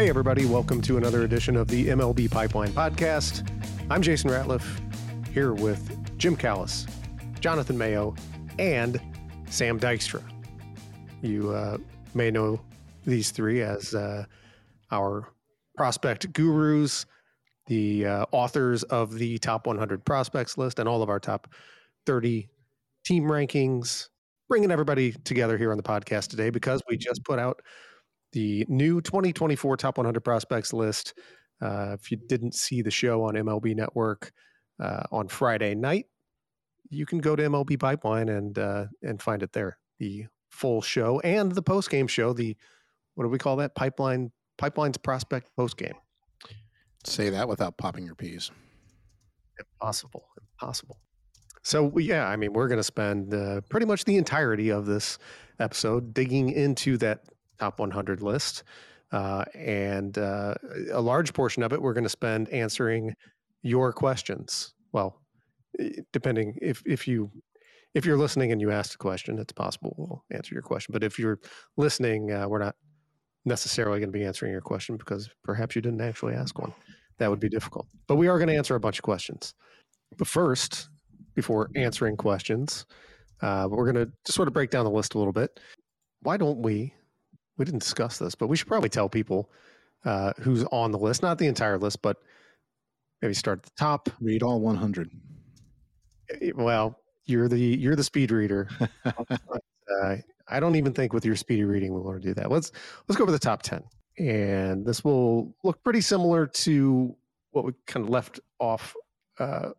[0.00, 3.46] Hey, everybody, welcome to another edition of the MLB Pipeline Podcast.
[3.90, 4.64] I'm Jason Ratliff
[5.28, 6.86] here with Jim Callis,
[7.40, 8.14] Jonathan Mayo,
[8.58, 8.98] and
[9.50, 10.22] Sam Dykstra.
[11.20, 11.76] You uh,
[12.14, 12.62] may know
[13.04, 14.24] these three as uh,
[14.90, 15.28] our
[15.76, 17.04] prospect gurus,
[17.66, 21.46] the uh, authors of the top 100 prospects list, and all of our top
[22.06, 22.48] 30
[23.04, 24.08] team rankings,
[24.48, 27.60] bringing everybody together here on the podcast today because we just put out
[28.32, 31.14] the new 2024 top 100 prospects list.
[31.60, 34.32] Uh, if you didn't see the show on MLB Network
[34.80, 36.06] uh, on Friday night,
[36.88, 39.78] you can go to MLB Pipeline and uh, and find it there.
[39.98, 42.32] The full show and the post game show.
[42.32, 42.56] The
[43.14, 43.74] what do we call that?
[43.74, 45.94] Pipeline Pipeline's prospect post game.
[47.04, 48.50] Say that without popping your peas.
[49.58, 50.26] Impossible.
[50.54, 50.98] Impossible.
[51.62, 55.18] So yeah, I mean, we're going to spend uh, pretty much the entirety of this
[55.58, 57.24] episode digging into that
[57.60, 58.64] top 100 list.
[59.12, 60.54] Uh, and uh,
[60.92, 63.14] a large portion of it we're going to spend answering
[63.62, 64.74] your questions.
[64.92, 65.20] Well,
[66.12, 67.30] depending if if you
[67.94, 70.92] if you're listening and you asked a question, it's possible we'll answer your question.
[70.92, 71.40] But if you're
[71.76, 72.76] listening, uh, we're not
[73.44, 76.72] necessarily going to be answering your question because perhaps you didn't actually ask one.
[77.18, 77.88] That would be difficult.
[78.06, 79.54] But we are going to answer a bunch of questions.
[80.16, 80.88] But first,
[81.34, 82.86] before answering questions,
[83.42, 85.58] uh, we're going to just sort of break down the list a little bit.
[86.22, 86.94] Why don't we
[87.60, 89.50] we didn't discuss this, but we should probably tell people
[90.06, 92.16] uh, who's on the list, not the entire list, but
[93.20, 94.08] maybe start at the top.
[94.18, 95.10] Read all 100.
[96.40, 98.66] Eh, well, you're the you're the speed reader.
[99.04, 100.16] uh,
[100.48, 102.50] I don't even think with your speedy reading we want to do that.
[102.50, 102.72] Let's
[103.06, 103.82] let's go over the top 10.
[104.18, 107.14] And this will look pretty similar to
[107.50, 108.96] what we kind of left off
[109.38, 109.72] uh,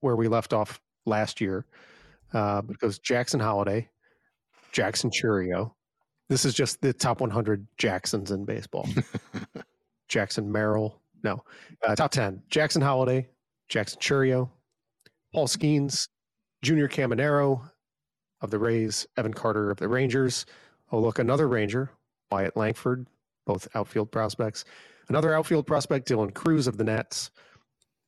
[0.00, 1.66] where we left off last year.
[2.34, 3.88] Uh, but it goes Jackson Holliday,
[4.72, 5.72] Jackson Chourio,
[6.28, 8.88] this is just the top 100 Jacksons in baseball.
[10.08, 11.42] Jackson Merrill, no,
[11.86, 12.42] uh, top 10.
[12.48, 13.28] Jackson Holliday,
[13.68, 14.50] Jackson Chourio,
[15.32, 16.08] Paul Skenes,
[16.62, 17.70] Junior Caminero
[18.40, 20.46] of the Rays, Evan Carter of the Rangers.
[20.90, 21.90] Oh, look, another Ranger,
[22.30, 23.06] Wyatt Langford,
[23.46, 24.64] both outfield prospects.
[25.08, 27.30] Another outfield prospect, Dylan Crews of the Nats.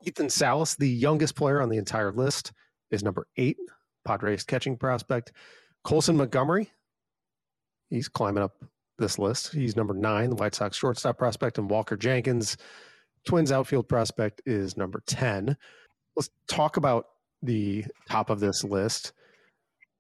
[0.02, 2.52] Ethan Salas, the youngest player on the entire list,
[2.90, 3.58] is number eight,
[4.04, 5.32] Padres catching prospect.
[5.84, 6.70] Colson Montgomery,
[7.90, 8.64] He's climbing up
[8.98, 9.52] this list.
[9.52, 12.56] He's number nine, the White Sox shortstop prospect, and Walker Jenkins,
[13.24, 15.56] Twins outfield prospect, is number 10.
[16.16, 17.06] Let's talk about
[17.42, 19.12] the top of this list.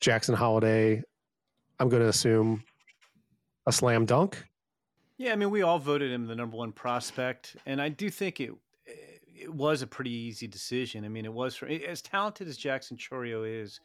[0.00, 1.02] Jackson Holliday,
[1.78, 2.62] I'm going to assume
[3.66, 4.44] a slam dunk.
[5.18, 8.40] Yeah, I mean, we all voted him the number one prospect, and I do think
[8.40, 8.52] it
[9.40, 11.04] it was a pretty easy decision.
[11.04, 13.80] I mean, it was for as talented as Jackson Chourio is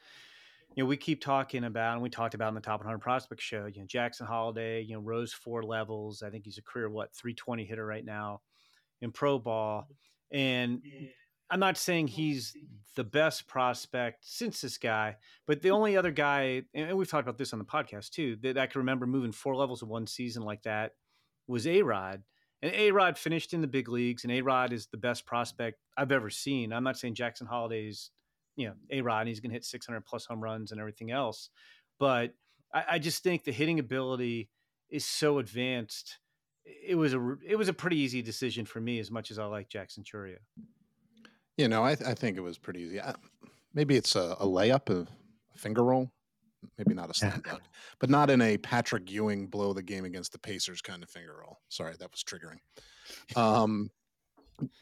[0.76, 3.42] you know, we keep talking about, and we talked about in the top 100 prospect
[3.42, 6.22] show, you know, Jackson Holliday, you know, rose four levels.
[6.22, 8.42] I think he's a career, what, 320 hitter right now
[9.02, 9.88] in pro ball.
[10.32, 10.82] And
[11.50, 12.54] I'm not saying he's
[12.98, 15.16] the best prospect since this guy,
[15.48, 15.76] but the hmm.
[15.76, 18.80] only other guy, and we've talked about this on the podcast too, that I can
[18.80, 20.92] remember moving four levels in one season like that
[21.48, 22.24] was A Rod.
[22.62, 25.80] And A Rod finished in the big leagues, and A Rod is the best prospect
[25.96, 26.74] I've ever seen.
[26.74, 28.12] I'm not saying Jackson Holliday's
[28.56, 31.50] you know, A Rod, he's going to hit 600 plus home runs and everything else.
[32.00, 32.34] But
[32.74, 34.50] I, I, just think the hitting ability
[34.90, 36.20] is so advanced.
[36.66, 39.46] It was a it was a pretty easy decision for me, as much as I
[39.46, 40.38] like Jackson Chourio.
[41.58, 43.00] You know, I, I think it was pretty easy.
[43.00, 43.14] I,
[43.74, 46.12] maybe it's a, a layup, a, a, finger roll,
[46.78, 47.62] maybe not a slam dunk,
[48.00, 51.36] but not in a Patrick Ewing blow the game against the Pacers kind of finger
[51.40, 51.60] roll.
[51.70, 52.60] Sorry, that was triggering.
[53.36, 53.92] Um,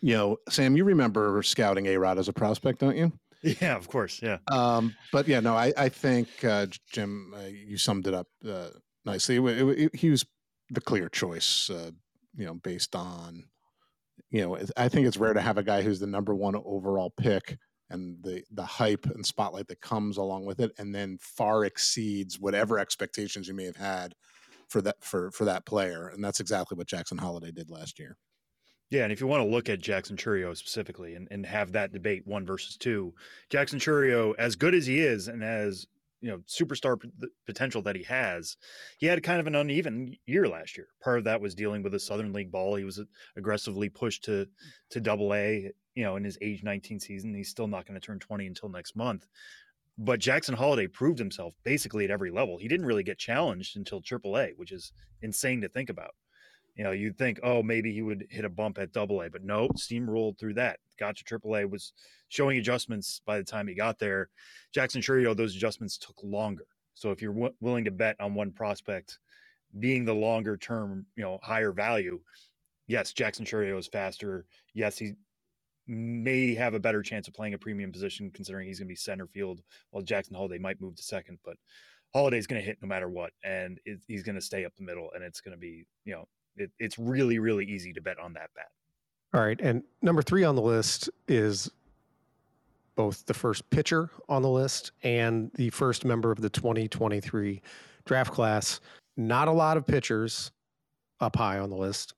[0.01, 3.11] You know, Sam, you remember scouting A Rod as a prospect, don't you?
[3.43, 4.21] Yeah, of course.
[4.21, 4.37] Yeah.
[4.51, 8.69] Um, but yeah, no, I, I think uh, Jim, uh, you summed it up uh,
[9.05, 9.35] nicely.
[9.37, 10.25] It, it, it, he was
[10.69, 11.91] the clear choice, uh,
[12.35, 13.43] you know, based on,
[14.31, 17.13] you know, I think it's rare to have a guy who's the number one overall
[17.15, 17.57] pick
[17.89, 22.39] and the the hype and spotlight that comes along with it, and then far exceeds
[22.39, 24.15] whatever expectations you may have had
[24.69, 28.17] for that for for that player, and that's exactly what Jackson Holliday did last year.
[28.93, 31.93] Yeah, and if you want to look at Jackson Chourio specifically and, and have that
[31.93, 33.11] debate one versus two,
[33.49, 35.87] Jackson Chourio, as good as he is and as
[36.21, 37.09] you know superstar p-
[37.47, 38.55] potential that he has,
[38.99, 40.89] he had kind of an uneven year last year.
[41.03, 42.75] Part of that was dealing with the Southern League ball.
[42.75, 43.01] He was
[43.35, 44.45] aggressively pushed to
[44.91, 47.33] to Double A, you know, in his age 19 season.
[47.33, 49.25] He's still not going to turn 20 until next month.
[49.97, 52.59] But Jackson Holliday proved himself basically at every level.
[52.59, 54.91] He didn't really get challenged until Triple A, which is
[55.23, 56.11] insane to think about.
[56.75, 59.43] You know, you'd think, oh, maybe he would hit a bump at Double A, but
[59.43, 60.79] no, steamrolled through that.
[60.99, 61.93] Got to Triple A, was
[62.29, 64.29] showing adjustments by the time he got there.
[64.73, 66.65] Jackson Chourio, those adjustments took longer.
[66.95, 69.19] So if you're w- willing to bet on one prospect
[69.79, 72.19] being the longer term, you know, higher value,
[72.87, 74.45] yes, Jackson Chourio is faster.
[74.73, 75.13] Yes, he
[75.87, 78.95] may have a better chance of playing a premium position considering he's going to be
[78.95, 79.61] center field
[79.91, 81.39] while Jackson Holliday might move to second.
[81.43, 81.57] But
[82.13, 84.83] Holliday's going to hit no matter what, and it, he's going to stay up the
[84.83, 86.27] middle, and it's going to be, you know,
[86.57, 88.69] it, it's really, really easy to bet on that bet.
[89.33, 89.59] All right.
[89.61, 91.69] And number three on the list is
[92.95, 97.61] both the first pitcher on the list and the first member of the 2023
[98.05, 98.79] draft class.
[99.17, 100.51] Not a lot of pitchers
[101.19, 102.13] up high on the list,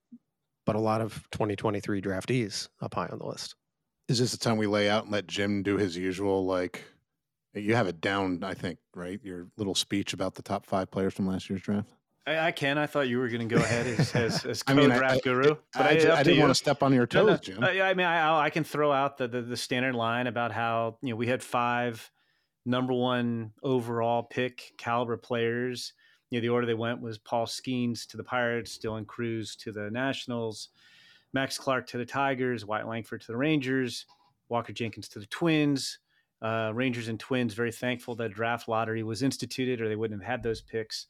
[0.65, 3.55] but a lot of 2023 draftees up high on the list.
[4.07, 6.83] Is this the time we lay out and let Jim do his usual like?
[7.53, 9.19] You have it down, I think, right?
[9.23, 11.89] Your little speech about the top five players from last year's draft.
[12.27, 12.77] I, I can.
[12.77, 15.19] I thought you were going to go ahead as, as, as co-draft I mean, I,
[15.19, 15.55] guru.
[15.73, 17.63] But I, I, I didn't want to step on your toes, no, no, Jim.
[17.63, 21.09] I, mean, I, I can throw out the, the, the standard line about how you
[21.09, 22.11] know we had five
[22.65, 25.93] number one overall pick caliber players.
[26.31, 29.71] You know, the order they went was Paul Skenes to the Pirates, Dylan Crews to
[29.71, 30.69] the Nationals,
[31.33, 34.05] Max Clark to the Tigers, Wyatt Langford to the Rangers,
[34.49, 35.99] Walker Jenkins to the Twins.
[36.41, 40.29] Uh, Rangers and Twins very thankful that draft lottery was instituted, or they wouldn't have
[40.29, 41.07] had those picks.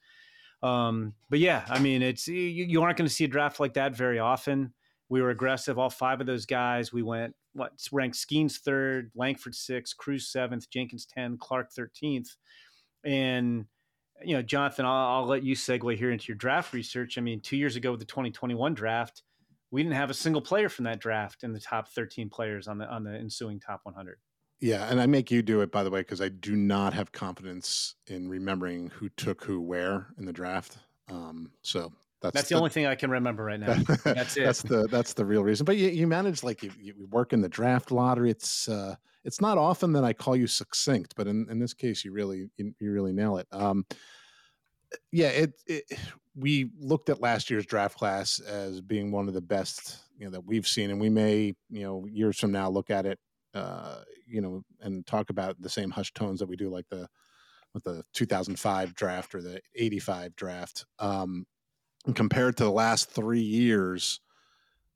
[0.66, 3.76] Um, but yeah, I mean, it's you, you aren't going to see a draft like
[3.76, 4.74] that very often.
[5.10, 5.78] We were aggressive.
[5.78, 10.68] All five of those guys, we went what ranked Skenes third, Langford sixth, Crews seventh,
[10.72, 12.36] Jenkins ten, Clark thirteenth,
[13.04, 13.66] and
[14.24, 17.18] you know, Jonathan, I'll, I'll, let you segue here into your draft research.
[17.18, 19.24] I mean, two years ago with the 2021 draft,
[19.72, 22.78] we didn't have a single player from that draft in the top 13 players on
[22.78, 24.18] the on the ensuing top 100.
[24.60, 27.12] Yeah, and I make you do it by the way because I do not have
[27.12, 30.78] confidence in remembering who took who where in the draft.
[31.10, 31.92] Um, so
[32.22, 33.74] that's, that's the, the, only thing I can remember right now.
[34.04, 34.46] That's it.
[34.46, 35.66] that's the that's the real reason.
[35.66, 38.32] But you, you manage like you, you work in the draft lottery.
[38.32, 42.04] It's uh, it's not often that I call you succinct, but in, in this case,
[42.04, 43.48] you really you, you really nail it.
[43.52, 43.86] Um,
[45.12, 45.84] yeah, it, it
[46.36, 50.32] we looked at last year's draft class as being one of the best you know
[50.32, 53.20] that we've seen, and we may you know years from now look at it
[53.56, 57.08] uh, you know, and talk about the same hushed tones that we do, like the
[57.74, 60.86] with the 2005 draft or the 85 draft.
[61.00, 61.46] Um,
[62.14, 64.22] compared to the last three years,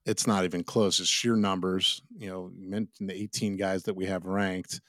[0.06, 1.00] it's not even close.
[1.00, 2.02] It's sheer numbers.
[2.18, 4.80] You know, you mentioned the 18 guys that we have ranked.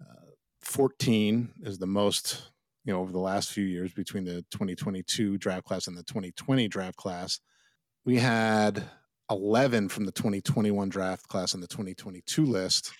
[0.00, 0.30] Uh,
[0.60, 2.50] 14 is the most,
[2.84, 6.66] you know, over the last few years between the 2022 draft class and the 2020
[6.68, 7.40] draft class.
[8.04, 8.82] We had
[9.30, 12.92] 11 from the 2021 draft class on the 2022 list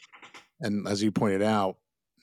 [0.60, 1.76] and as you pointed out,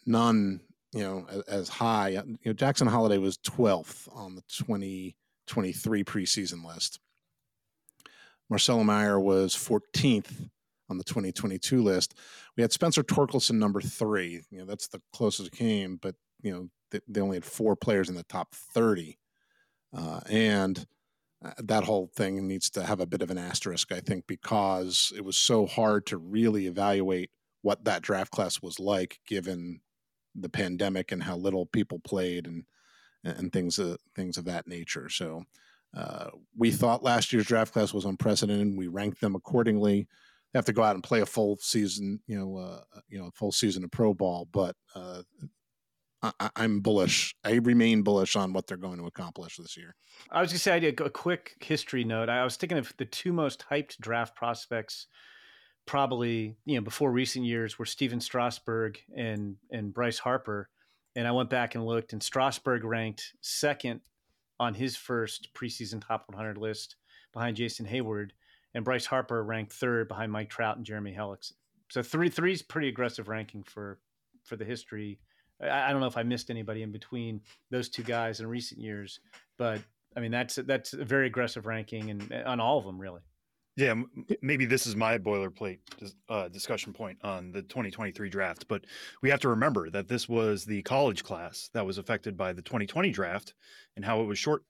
[0.06, 0.62] none
[0.94, 2.10] you know as, as high.
[2.10, 7.00] You know, Jackson Holliday was 12th on the 2023 preseason list.
[8.50, 10.50] Marcelo Mayer was 14th
[10.90, 12.14] on the 2022 list.
[12.56, 14.42] We had Spencer Torkelson number three.
[14.52, 17.76] You know, that's the closest it came, but you know they, they only had four
[17.76, 19.18] players in the top 30,
[19.96, 20.86] uh, and
[21.44, 25.12] uh, that whole thing needs to have a bit of an asterisk, I think, because
[25.16, 27.32] it was so hard to really evaluate
[27.64, 29.82] what that draft class was like given
[30.36, 32.66] the pandemic and how little people played and
[33.24, 35.10] and things uh, things of that nature.
[35.10, 35.44] So
[35.96, 36.28] uh,
[36.58, 38.78] we thought last year's draft class was unprecedented.
[38.78, 40.08] We ranked them accordingly.
[40.52, 43.28] They have to go out and play a full season, you know, uh, you know,
[43.28, 44.48] a full season of pro ball.
[44.52, 45.24] But uh,
[46.22, 47.36] I, am bullish.
[47.44, 49.96] I remain bullish on what they're going to accomplish this year.
[50.32, 52.30] I was going to say, I did a quick history note.
[52.30, 55.08] I was thinking of the two most hyped draft prospects
[55.86, 60.70] probably you know before recent years were Stephen Strasburg and and Bryce Harper,
[61.16, 64.02] and I went back and looked, and Strasburg ranked second
[64.60, 66.96] on his first preseason top 100 list
[67.34, 68.32] behind Jason Heyward,
[68.74, 71.54] and Bryce Harper ranked third behind Mike Trout and Jeremy Hellickson.
[71.90, 74.00] So three three is pretty aggressive ranking for
[74.44, 75.20] for the history.
[75.62, 78.80] I, I, don't know if I missed anybody in between those two guys in recent
[78.80, 79.20] years,
[79.58, 79.82] but
[80.16, 83.22] I mean that's that's a very aggressive ranking and on all of them really.
[83.76, 83.96] Yeah,
[84.44, 85.80] maybe this is my boilerplate
[86.30, 88.86] uh, discussion point on the 2023 draft, but
[89.24, 92.62] we have to remember that this was the college class that was affected by the
[92.62, 93.56] 2020 draft
[93.96, 94.64] and how it was short.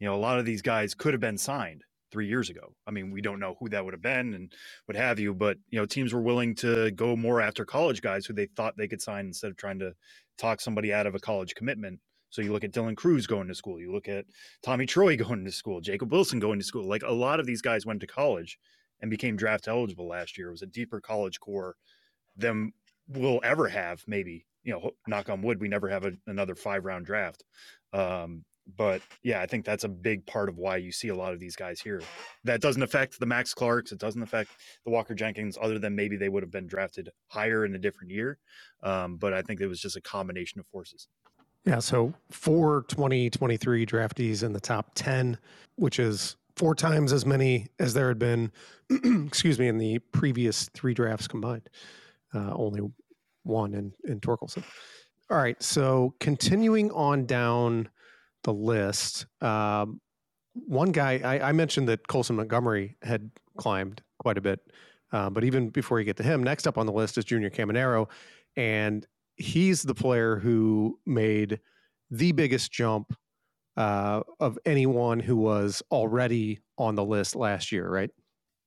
[0.00, 2.74] You know, a lot of these guys could have been signed three years ago.
[2.86, 4.52] I mean, we don't know who that would have been and
[4.84, 8.26] what have you, but you know, teams were willing to go more after college guys
[8.26, 9.94] who they thought they could sign instead of trying to
[10.36, 12.00] talk somebody out of a college commitment
[12.30, 14.24] so you look at Dylan Crews going to school, you look at
[14.62, 16.88] Tommy Troy going to school, Jacob Wilson going to school.
[16.88, 18.58] Like a lot of these guys went to college
[19.00, 20.48] and became draft eligible last year.
[20.48, 21.76] It was a deeper college core
[22.36, 22.72] than
[23.08, 24.02] we'll ever have.
[24.06, 27.44] Maybe you know, knock on wood, we never have a, another five round draft.
[27.92, 28.44] Um,
[28.76, 31.38] but yeah, I think that's a big part of why you see a lot of
[31.38, 32.02] these guys here.
[32.42, 33.92] That doesn't affect the Max Clarks.
[33.92, 34.50] It doesn't affect
[34.84, 38.10] the Walker Jenkins, other than maybe they would have been drafted higher in a different
[38.10, 38.38] year.
[38.82, 41.06] Um, but I think it was just a combination of forces.
[41.66, 45.36] Yeah, so four 2023 draftees in the top 10,
[45.74, 48.52] which is four times as many as there had been,
[49.26, 51.68] excuse me, in the previous three drafts combined.
[52.32, 52.82] Uh, only
[53.42, 54.62] one in, in Torkelson.
[55.28, 57.88] All right, so continuing on down
[58.44, 60.00] the list, um,
[60.54, 64.60] one guy, I, I, mentioned that Colson Montgomery had climbed quite a bit,
[65.12, 67.50] uh, but even before you get to him, next up on the list is Junior
[67.50, 68.08] Caminero.
[68.56, 69.04] And
[69.36, 71.60] he's the player who made
[72.10, 73.16] the biggest jump
[73.76, 78.10] uh, of anyone who was already on the list last year, right?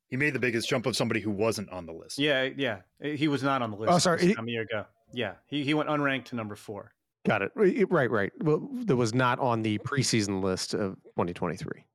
[0.07, 2.17] He made the biggest jump of somebody who wasn't on the list.
[2.17, 3.91] Yeah, yeah, he was not on the list.
[3.91, 4.85] Oh, sorry, he, a year ago.
[5.13, 6.91] Yeah, he he went unranked to number four.
[7.27, 7.51] Got it.
[7.55, 8.31] Right, right.
[8.39, 11.85] Well, that was not on the preseason list of 2023.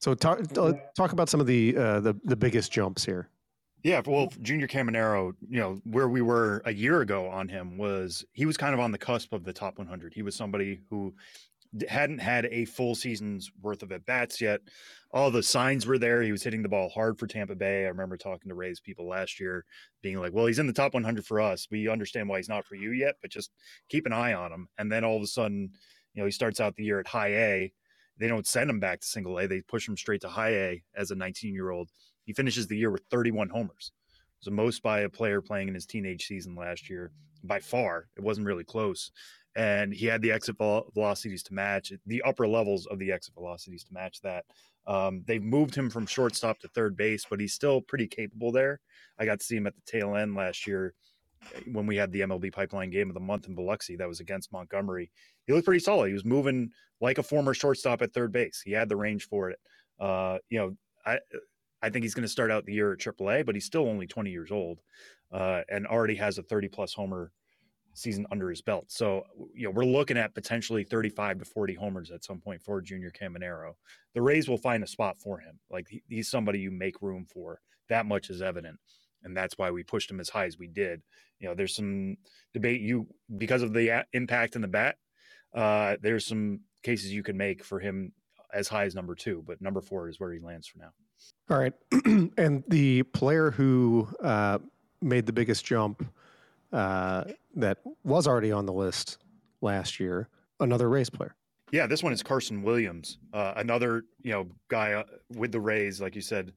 [0.00, 0.40] So talk
[0.94, 3.28] talk about some of the uh, the the biggest jumps here.
[3.82, 8.24] Yeah, well, Junior Caminero, you know, where we were a year ago on him was
[8.32, 10.12] he was kind of on the cusp of the top 100.
[10.14, 11.14] He was somebody who
[11.88, 14.60] hadn't had a full season's worth of at bats yet.
[15.12, 16.22] All the signs were there.
[16.22, 17.84] He was hitting the ball hard for Tampa Bay.
[17.84, 19.64] I remember talking to Rays people last year,
[20.02, 21.68] being like, "Well, he's in the top 100 for us.
[21.70, 23.52] We understand why he's not for you yet, but just
[23.88, 25.72] keep an eye on him." And then all of a sudden,
[26.14, 27.72] you know, he starts out the year at High A.
[28.18, 29.46] They don't send him back to Single A.
[29.46, 31.90] They push him straight to High A as a 19 year old
[32.28, 33.90] he finishes the year with 31 homers.
[34.06, 37.10] It was the most by a player playing in his teenage season last year
[37.42, 38.08] by far.
[38.18, 39.10] It wasn't really close.
[39.56, 43.82] And he had the exit velocities to match the upper levels of the exit velocities
[43.84, 44.44] to match that.
[44.86, 48.80] Um, they've moved him from shortstop to third base, but he's still pretty capable there.
[49.18, 50.92] I got to see him at the tail end last year
[51.54, 54.20] eh, when we had the MLB pipeline game of the month in Biloxi that was
[54.20, 55.10] against Montgomery.
[55.46, 56.08] He looked pretty solid.
[56.08, 58.60] He was moving like a former shortstop at third base.
[58.62, 59.58] He had the range for it.
[59.98, 61.20] Uh, you know, I
[61.82, 64.06] I think he's going to start out the year at AAA, but he's still only
[64.06, 64.80] 20 years old
[65.32, 67.32] uh, and already has a 30 plus homer
[67.94, 68.86] season under his belt.
[68.88, 72.80] So, you know, we're looking at potentially 35 to 40 homers at some point for
[72.80, 73.72] Junior Caminero.
[74.14, 75.58] The Rays will find a spot for him.
[75.70, 77.60] Like he, he's somebody you make room for.
[77.88, 78.78] That much is evident.
[79.24, 81.02] And that's why we pushed him as high as we did.
[81.40, 82.16] You know, there's some
[82.54, 84.96] debate you because of the impact in the bat.
[85.54, 88.12] Uh, there's some cases you can make for him
[88.52, 90.90] as high as number two, but number four is where he lands for now.
[91.50, 91.72] All right.
[92.36, 94.58] and the player who uh,
[95.00, 96.06] made the biggest jump
[96.72, 97.24] uh,
[97.56, 99.18] that was already on the list
[99.60, 100.28] last year,
[100.60, 101.34] another Rays player.
[101.70, 106.00] Yeah, this one is Carson Williams, uh, another you know guy uh, with the Rays,
[106.00, 106.52] like you said,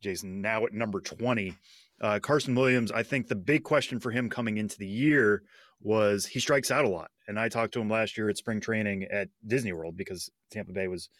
[0.00, 0.40] Jason.
[0.40, 1.54] Now at number twenty,
[2.00, 2.90] uh, Carson Williams.
[2.90, 5.42] I think the big question for him coming into the year
[5.80, 8.60] was he strikes out a lot, and I talked to him last year at spring
[8.60, 11.10] training at Disney World because Tampa Bay was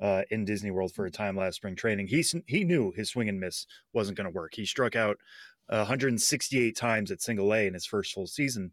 [0.00, 2.06] uh, in Disney World for a time last spring training.
[2.08, 4.54] He he knew his swing and miss wasn't going to work.
[4.54, 5.18] He struck out
[5.68, 8.72] 168 times at Single A in his first full season.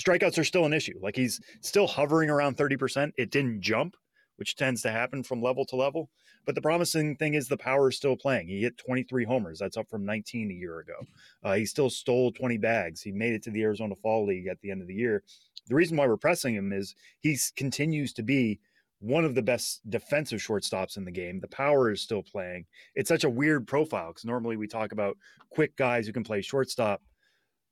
[0.00, 0.98] Strikeouts are still an issue.
[1.00, 3.12] Like he's still hovering around 30%.
[3.16, 3.94] It didn't jump,
[4.36, 6.10] which tends to happen from level to level.
[6.44, 8.48] But the promising thing is the power is still playing.
[8.48, 9.58] He hit 23 homers.
[9.58, 10.94] That's up from 19 a year ago.
[11.42, 13.00] Uh, he still stole 20 bags.
[13.00, 15.22] He made it to the Arizona Fall League at the end of the year.
[15.68, 18.60] The reason why we're pressing him is he continues to be
[19.04, 21.38] one of the best defensive shortstops in the game.
[21.38, 22.64] The power is still playing.
[22.94, 25.18] It's such a weird profile because normally we talk about
[25.50, 27.02] quick guys who can play shortstop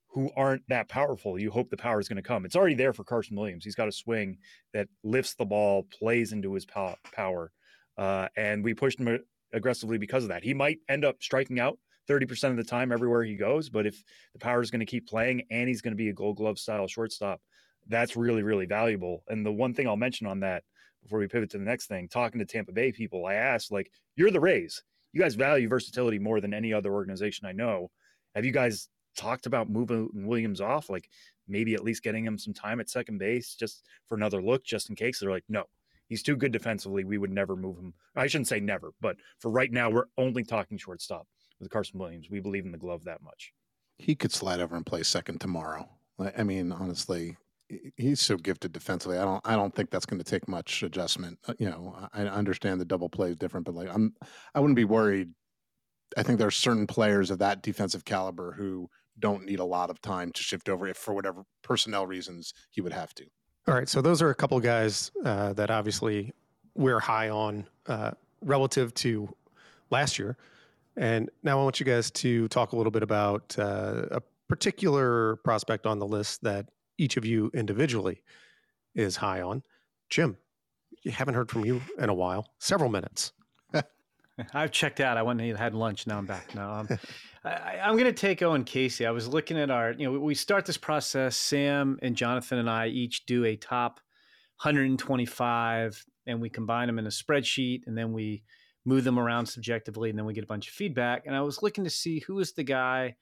[0.09, 1.39] who aren't that powerful.
[1.39, 2.45] You hope the power is going to come.
[2.45, 3.65] It's already there for Carson Williams.
[3.65, 4.37] He's got a swing
[4.75, 7.51] that lifts the ball, plays into his power.
[7.97, 9.19] Uh, and we pushed him
[9.55, 10.45] aggressively because of that.
[10.45, 11.79] He might end up striking out
[12.11, 15.09] 30% of the time everywhere he goes, but if the power is going to keep
[15.09, 17.41] playing and he's going to be a gold glove style shortstop,
[17.89, 19.25] that's really, really valuable.
[19.29, 20.63] And the one thing I'll mention on that
[21.03, 23.91] before we pivot to the next thing, talking to Tampa Bay people, I asked, like,
[24.17, 24.83] you're the Rays.
[25.13, 27.91] you guys value versatility more than any other organization I know.
[28.35, 30.89] Have you guys talked about moving Williams off?
[30.89, 31.09] Like
[31.47, 34.89] maybe at least getting him some time at second base just for another look, just
[34.89, 35.21] in case.
[35.21, 35.65] They're like, no,
[36.09, 37.05] he's too good defensively.
[37.05, 37.93] We would never move him.
[38.17, 41.27] I shouldn't say never, but for right now, we're only talking shortstop
[41.61, 42.31] with Carson Williams.
[42.31, 43.53] We believe in the glove that much.
[43.99, 45.89] He could slide over and play second tomorrow.
[46.37, 47.37] I mean, honestly,
[47.97, 49.19] he's so gifted defensively.
[49.19, 51.39] I don't I don't think that's going to take much adjustment.
[51.47, 54.15] Uh, you know, I understand the double play is different, but like I'm
[54.55, 55.31] I wouldn't be worried.
[56.17, 58.89] I think there are certain players of that defensive caliber who
[59.19, 62.81] don't need a lot of time to shift over if for whatever personnel reasons he
[62.81, 63.25] would have to.
[63.69, 66.33] All right, so those are a couple guys uh, that obviously
[66.75, 68.13] we're high on uh,
[68.43, 69.29] relative to
[69.91, 70.37] last year.
[70.97, 75.37] And now I want you guys to talk a little bit about uh, a particular
[75.37, 76.67] prospect on the list that
[77.03, 78.23] each of you individually
[78.95, 79.63] is high on.
[80.09, 80.37] Jim,
[81.03, 83.33] you haven't heard from you in a while, several minutes.
[84.55, 85.17] I've checked out.
[85.17, 86.07] I went and had lunch.
[86.07, 86.55] Now I'm back.
[86.55, 86.89] Now um,
[87.45, 89.07] I, am going to take Owen Caissie.
[89.07, 91.37] I was looking at our, you know, we start this process.
[91.37, 93.99] Sam and Jonathan and I each do a top
[94.63, 98.45] 125, and we combine them in a spreadsheet, and then we
[98.85, 101.25] move them around subjectively, and then we get a bunch of feedback.
[101.27, 103.17] And I was looking to see who was the guy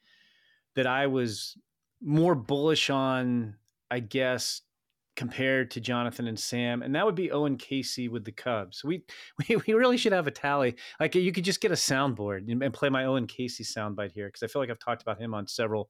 [0.75, 1.57] that I was
[1.99, 3.55] more bullish on
[3.91, 4.61] I guess,
[5.17, 8.83] compared to Jonathan and Sam, and that would be Owen Caissie with the Cubs.
[8.83, 9.03] We
[9.49, 10.75] we, we really should have a tally.
[10.99, 14.43] Like you could just get a soundboard and, play my Owen Casey soundbite here because
[14.43, 15.89] I feel like I've talked about him on several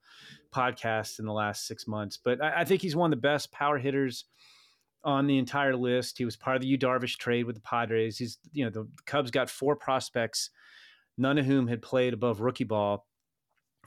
[0.53, 2.17] podcasts in the last six months.
[2.17, 4.25] But I, I, think he's one of the best power hitters
[5.03, 6.17] on the entire list.
[6.17, 8.17] He was part of the Yu Darvish trade with the Padres.
[8.17, 10.49] He's you know the Cubs got four prospects,
[11.17, 13.05] none of whom had played above rookie ball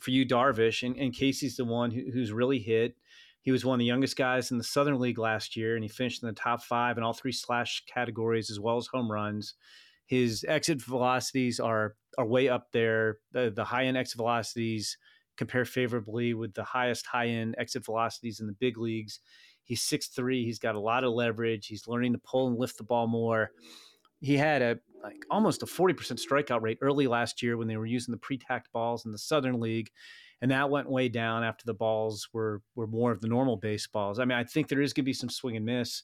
[0.00, 2.96] for Yu Darvish, and, and Caissie's the one who, who's really hit
[3.44, 5.88] he was one of the youngest guys in the Southern League last year, and he
[5.88, 9.54] finished in the top five in all three slash categories as well as home runs.
[10.06, 13.18] His exit velocities are are way up there.
[13.32, 14.96] The, the high end exit velocities
[15.36, 19.20] compare favorably with the highest high end exit velocities in the big leagues.
[19.62, 20.46] He's six three.
[20.46, 21.66] He's got a lot of leverage.
[21.66, 23.50] He's learning to pull and lift the ball more.
[24.20, 27.84] He had a like almost a 40% strikeout rate early last year when they were
[27.84, 29.90] using the pre-tacked balls in the Southern League
[30.44, 34.18] and that went way down after the balls were were more of the normal baseballs.
[34.18, 36.02] I mean, I think there is going to be some swing and miss,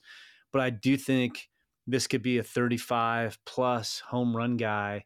[0.50, 1.50] but I do think
[1.86, 5.04] this could be a 35 plus home run guy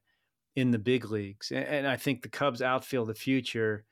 [0.54, 1.50] in the big leagues.
[1.50, 3.84] And, I think the Cubs outfield the future.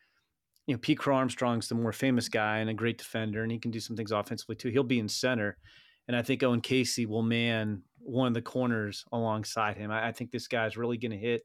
[0.69, 3.59] You know, Pete Crow Armstrong's the more famous guy and a great defender, and he
[3.59, 4.69] can do some things offensively too.
[4.69, 5.59] He'll be in center,
[6.07, 9.91] and I think Owen Caissie will man one of the corners alongside him.
[9.91, 11.43] I, I think this guy's really going to hit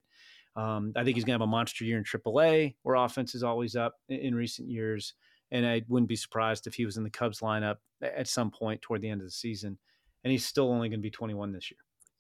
[0.58, 3.44] um, I think he's going to have a monster year in AAA, where offense is
[3.44, 5.14] always up in, in, recent years.
[5.52, 8.82] And I wouldn't be surprised if he was in the Cubs lineup at some point
[8.82, 9.78] toward the end of the season.
[10.24, 11.78] And he's still only going to be 21 this year.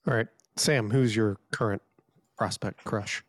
[0.07, 1.81] All right, Sam, who's your current
[2.37, 3.23] prospect crush?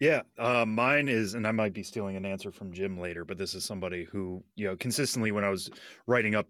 [0.00, 3.38] Yeah, uh, mine is, and I might be stealing an answer from Jim later, but
[3.38, 5.70] this is somebody who, you know, consistently when I was
[6.06, 6.46] writing up,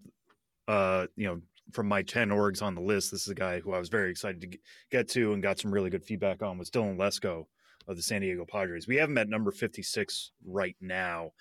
[0.67, 3.73] uh, you know, from my 10 orgs on the list, this is a guy who
[3.73, 4.57] I was very excited to
[4.89, 7.45] get to and got some really good feedback on was Dylan Lesko
[7.89, 8.87] of the San Diego Padres.
[8.87, 11.31] We have him at number 56 right now.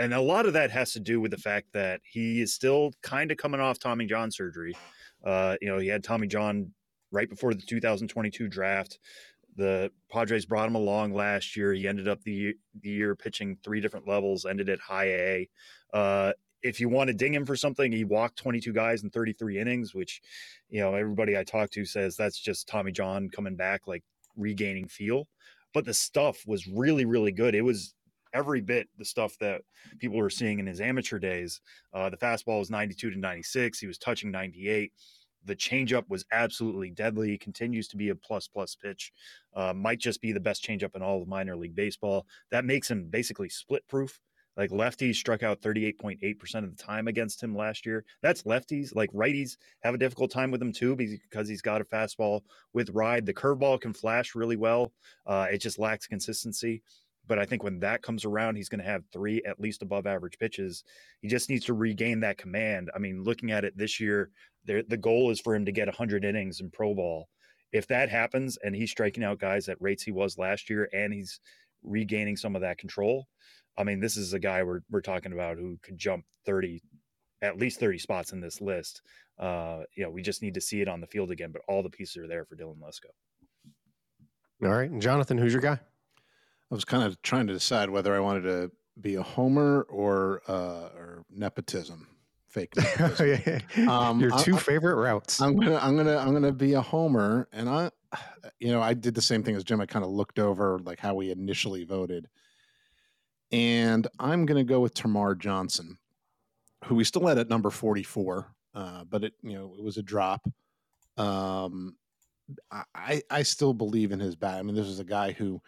[0.00, 2.92] And a lot of that has to do with the fact that he is still
[3.02, 4.74] kind of coming off Tommy John surgery.
[5.24, 6.72] Uh, you know, he had Tommy John
[7.10, 8.98] right before the 2022 draft.
[9.56, 11.74] The Padres brought him along last year.
[11.74, 15.48] He ended up the, the year pitching three different levels, ended at high A.
[15.92, 19.58] Uh, if you want to ding him for something, he walked 22 guys in 33
[19.58, 20.22] innings, which,
[20.70, 24.04] you know, everybody I talk to says that's just Tommy John coming back, like
[24.36, 25.26] regaining feel
[25.78, 27.54] but the stuff was really really good.
[27.54, 27.94] It was
[28.34, 29.62] every bit the stuff that
[30.00, 31.60] people were seeing in his amateur days.
[31.94, 34.90] Uh, the fastball was 92 to 96 he was touching 98
[35.44, 37.38] the changeup was absolutely deadly.
[37.38, 39.12] Continues to be a plus plus pitch.
[39.54, 42.26] Uh, might just be the best changeup in all of minor league baseball.
[42.50, 44.20] That makes him basically split proof
[44.58, 48.04] like lefties struck out 38.8% of the time against him last year.
[48.22, 48.94] That's lefties.
[48.94, 52.40] Like righties have a difficult time with him too because he's got a fastball
[52.74, 53.24] with ride.
[53.24, 54.92] The curveball can flash really well.
[55.24, 56.82] Uh, it just lacks consistency.
[57.28, 60.06] But I think when that comes around, he's going to have three at least above
[60.06, 60.82] average pitches.
[61.20, 62.90] He just needs to regain that command.
[62.96, 64.30] I mean, looking at it this year,
[64.64, 67.28] the goal is for him to get 100 innings in pro ball.
[67.70, 71.12] If that happens and he's striking out guys at rates he was last year and
[71.12, 71.38] he's
[71.82, 73.28] regaining some of that control,
[73.78, 76.82] I mean, this is a guy we're we're talking about who could jump thirty,
[77.40, 79.02] at least thirty spots in this list.
[79.38, 81.82] Uh, you know, we just need to see it on the field again, but all
[81.82, 83.10] the pieces are there for Dylan Lesko.
[84.62, 85.78] All right, and Jonathan, who's your guy?
[86.70, 90.42] I was kind of trying to decide whether I wanted to be a homer or
[90.48, 92.08] uh, or nepotism,
[92.48, 92.72] fake.
[92.76, 93.88] Nepotism.
[93.88, 95.40] um, your 2 I, favorite routes.
[95.40, 97.90] I'm gonna I'm gonna I'm gonna be a homer, and I
[98.58, 99.80] you know, I did the same thing as Jim.
[99.80, 102.28] I kind of looked over like how we initially voted,
[103.50, 105.98] and I'm going to go with Termarr Johnson,
[106.84, 110.02] who we still had at number 44, uh, but it you know it was a
[110.02, 110.46] drop.
[111.16, 111.96] Um,
[112.94, 114.58] I I still believe in his bat.
[114.58, 115.60] I mean, this is a guy who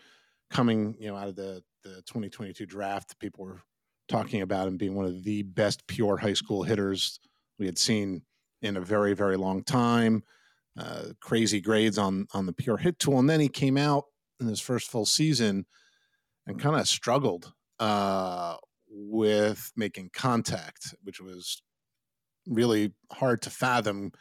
[0.51, 3.63] coming you know out of the the 2022 draft, people were
[4.09, 7.21] talking about him being one of the best pure high school hitters
[7.59, 8.23] we had seen
[8.61, 10.23] in a very very long time.
[10.79, 14.05] Uh, crazy grades on on the pure hit tool, and then he came out
[14.41, 15.67] in his first full season
[16.47, 18.57] and kind of struggled uh,
[18.89, 21.63] with making contact, which was
[22.47, 24.13] really hard to fathom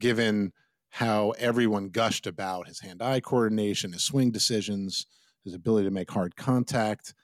[0.00, 0.52] given
[0.90, 5.06] how everyone gushed about his hand eye coordination, his swing decisions,
[5.44, 7.14] his ability to make hard contact.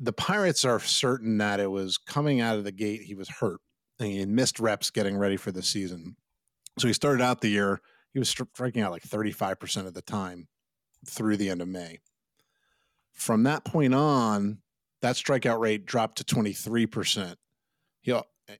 [0.00, 3.60] The Pirates are certain that it was coming out of the gate, he was hurt
[3.98, 6.16] and he missed reps getting ready for the season.
[6.78, 7.80] So he started out the year,
[8.12, 10.48] he was striking out like 35% of the time
[11.06, 11.98] through the end of May.
[13.12, 14.58] From that point on,
[15.00, 17.36] that strikeout rate dropped to 23%.
[18.00, 18.12] He,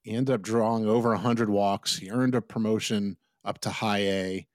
[0.07, 1.99] ended up drawing over 100 walks.
[1.99, 4.47] He earned a promotion up to high A.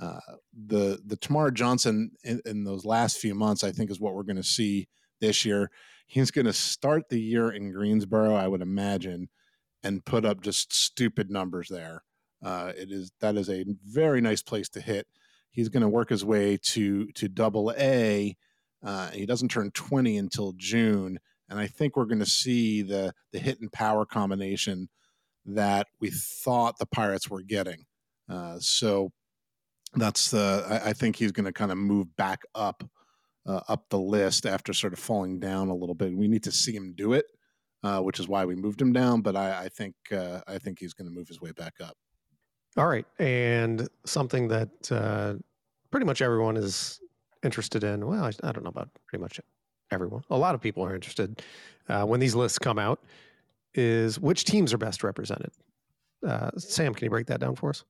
[0.00, 0.20] Uh,
[0.66, 4.24] the the Termarr Johnson in, in, those last few months, I think, is what we're
[4.24, 4.88] going to see
[5.20, 5.70] this year.
[6.06, 9.30] He's going to start the year in Greensboro, I would imagine,
[9.82, 12.02] and put up just stupid numbers there.
[12.44, 15.06] Uh, it is that is a very nice place to hit.
[15.50, 18.36] He's going to work his way to to Double A.
[18.86, 21.18] Uh, he doesn't turn 20 until June,
[21.50, 24.88] and I think we're going to see the the hit and power combination
[25.44, 27.84] that we thought the Pirates were getting.
[28.28, 29.10] Uh, so
[29.94, 32.84] that's the I, I think he's going to kind of move back up
[33.44, 36.16] uh, up the list after sort of falling down a little bit.
[36.16, 37.26] We need to see him do it,
[37.82, 39.20] uh, which is why we moved him down.
[39.20, 41.96] But I, I think uh, I think he's going to move his way back up.
[42.76, 45.34] All right, and something that uh,
[45.90, 47.00] pretty much everyone is
[47.46, 48.06] interested in.
[48.06, 49.40] Well, I, I, don't know about pretty much
[49.90, 50.22] everyone.
[50.30, 51.42] A lot of people are interested
[51.88, 53.02] uh, when these lists come out.
[53.74, 55.50] Is which teams are best represented?
[56.26, 57.84] Uh, Sam, can you break that down for us?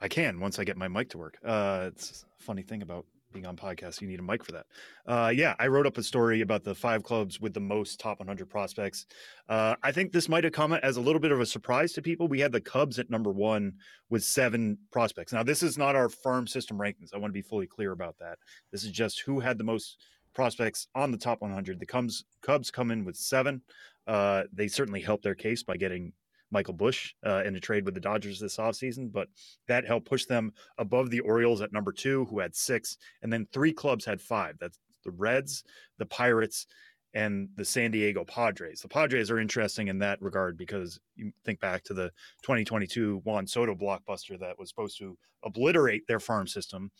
[0.00, 1.38] I can once I get my mic to work.
[1.44, 4.00] Uh, it's a funny thing about being on podcasts.
[4.00, 4.66] You need a mic for that.
[5.06, 8.18] Uh, yeah, I wrote up a story about the five clubs with the most top
[8.18, 9.06] 100 prospects.
[9.48, 12.02] Uh, I think this might have come as a little bit of a surprise to
[12.02, 12.28] people.
[12.28, 13.74] We had the Cubs at number one
[14.08, 15.32] with seven prospects.
[15.32, 17.14] Now, this is not our firm system rankings.
[17.14, 18.38] I want to be fully clear about that.
[18.72, 19.98] This is just who had the most
[20.34, 21.78] prospects on the top 100.
[21.78, 23.60] The Cubs Cubs come in with seven.
[24.06, 26.12] Uh, they certainly helped their case by getting
[26.50, 29.28] Michael Busch uh, in a trade with the Dodgers this offseason, but
[29.68, 33.46] that helped push them above the Orioles at number two, who had six, and then
[33.52, 34.56] three clubs had five.
[34.60, 35.64] That's the Reds,
[35.98, 36.66] the Pirates,
[37.14, 38.82] and the San Diego Padres.
[38.82, 42.10] The Padres are interesting in that regard because you think back to the
[42.42, 46.90] 2022 Juan Soto blockbuster that was supposed to obliterate their farm system.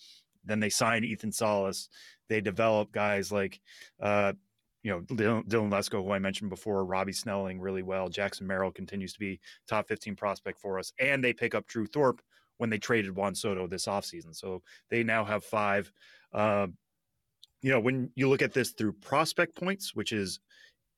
[0.44, 1.90] Then they signed Ethan Salas.
[2.28, 3.60] They develop guys like
[4.00, 4.32] uh,
[4.86, 8.08] you know, Dylan, Lesko, who I mentioned before, Robby Snelling really well.
[8.08, 10.92] Jackson Merrill continues to be top 15 prospect for us.
[11.00, 12.22] And they pick up Drew Thorpe
[12.58, 14.32] when they traded Juan Soto this offseason.
[14.32, 15.90] So they now have five.
[16.32, 16.68] Uh,
[17.62, 20.38] you know, when you look at this through prospect points, which is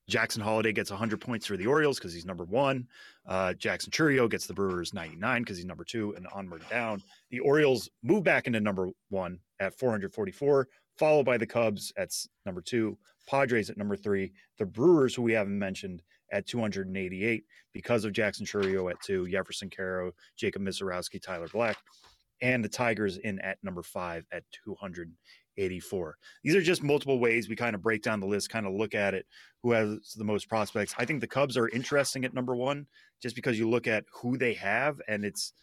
[0.07, 2.87] Jackson Holliday gets 100 points for the Orioles because he's number one.
[3.27, 7.03] Uh, Jackson Chourio gets the Brewers 99 because he's number two, and onward down.
[7.31, 12.11] The Orioles move back into number one at 444 followed by the Cubs at
[12.45, 18.05] number two, Padres at number three, the Brewers, who we haven't mentioned, at 288 because
[18.05, 21.79] of Jackson Chourio at two, Jeferson Quero, Jacob Misiorowski, Tyler Black,
[22.43, 26.17] and the Tigers in at number five at 284.
[26.45, 28.95] These are just multiple ways we kind of break down the list, kind of look
[28.95, 29.27] at it,
[29.63, 30.95] who has the most prospects.
[30.99, 32.87] I think the Cubs are interesting at number one
[33.23, 35.53] just because you look at who they have and it's–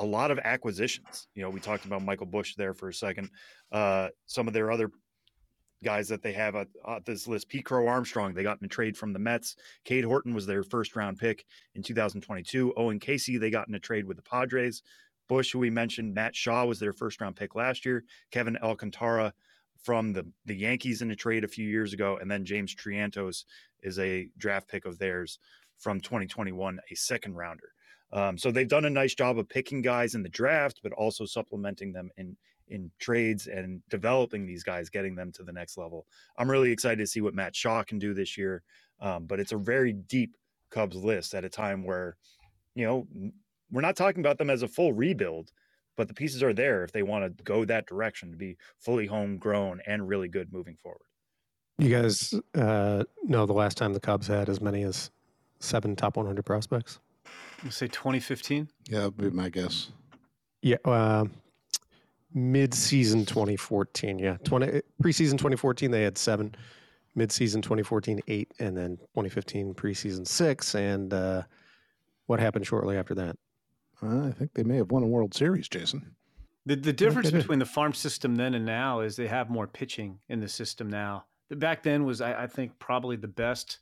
[0.00, 1.28] a lot of acquisitions.
[1.34, 3.30] You know, we talked about Michael Busch there for a second.
[3.70, 4.90] Uh, some of their other
[5.84, 6.68] guys that they have at,
[7.04, 9.56] this list, Pete Crow Armstrong, they got in a trade from the Mets.
[9.84, 12.74] Cade Horton was their first round pick in 2022.
[12.76, 14.82] Owen Caissie, they got in a trade with the Padres.
[15.28, 18.04] Busch, who we mentioned, Matt Shaw was their first round pick last year.
[18.30, 19.32] Kevin Alcantara
[19.82, 22.18] from the, the Yankees in a trade a few years ago.
[22.20, 23.44] And then James Triantos
[23.82, 25.38] is a draft pick of theirs
[25.78, 27.72] from 2021, a second rounder.
[28.12, 31.24] Um, so they've done a nice job of picking guys in the draft, but also
[31.24, 32.36] supplementing them in
[32.70, 36.06] in trades and developing these guys, getting them to the next level.
[36.38, 38.62] I'm really excited to see what Matt Shaw can do this year.
[39.00, 40.36] Um, but it's a very deep
[40.70, 42.16] Cubs list at a time where,
[42.74, 43.08] you know,
[43.70, 45.50] we're not talking about them as a full rebuild,
[45.96, 49.06] but the pieces are there if they want to go that direction to be fully
[49.06, 51.00] homegrown and really good moving forward.
[51.78, 55.10] You guys uh, know the last time the Cubs had as many as
[55.60, 57.00] seven top 100 prospects?
[57.68, 58.68] Say 2015.
[58.88, 59.90] Yeah, that'd be my guess.
[60.62, 60.76] Yeah.
[60.84, 61.26] Uh,
[62.32, 64.18] mid-season 2014.
[64.18, 66.54] Yeah, 20 preseason 2014 they had seven,
[67.14, 70.74] mid-season 2014 eight, and then 2015 preseason six.
[70.74, 71.42] And uh,
[72.26, 73.36] what happened shortly after that?
[74.02, 76.14] Uh, I think they may have won a World Series, Jason.
[76.66, 80.18] The the difference between the farm system then and now is they have more pitching
[80.28, 81.24] in the system now.
[81.50, 83.78] Back then was I, I think probably the best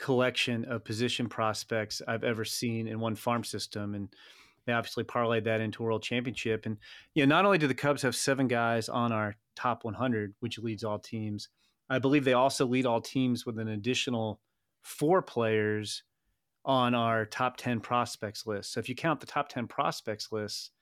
[0.00, 4.08] collection of position prospects I've ever seen in one farm system, and
[4.66, 6.66] they obviously parlayed that into a world championship.
[6.66, 6.78] And
[7.14, 10.58] you know, not only do the Cubs have seven guys on our top 100, which
[10.58, 11.48] leads all teams,
[11.88, 14.40] I believe they also lead all teams with an additional
[14.82, 16.02] four players
[16.64, 18.72] on our top 10 prospects list.
[18.72, 20.72] So if you count the top 10 prospects list,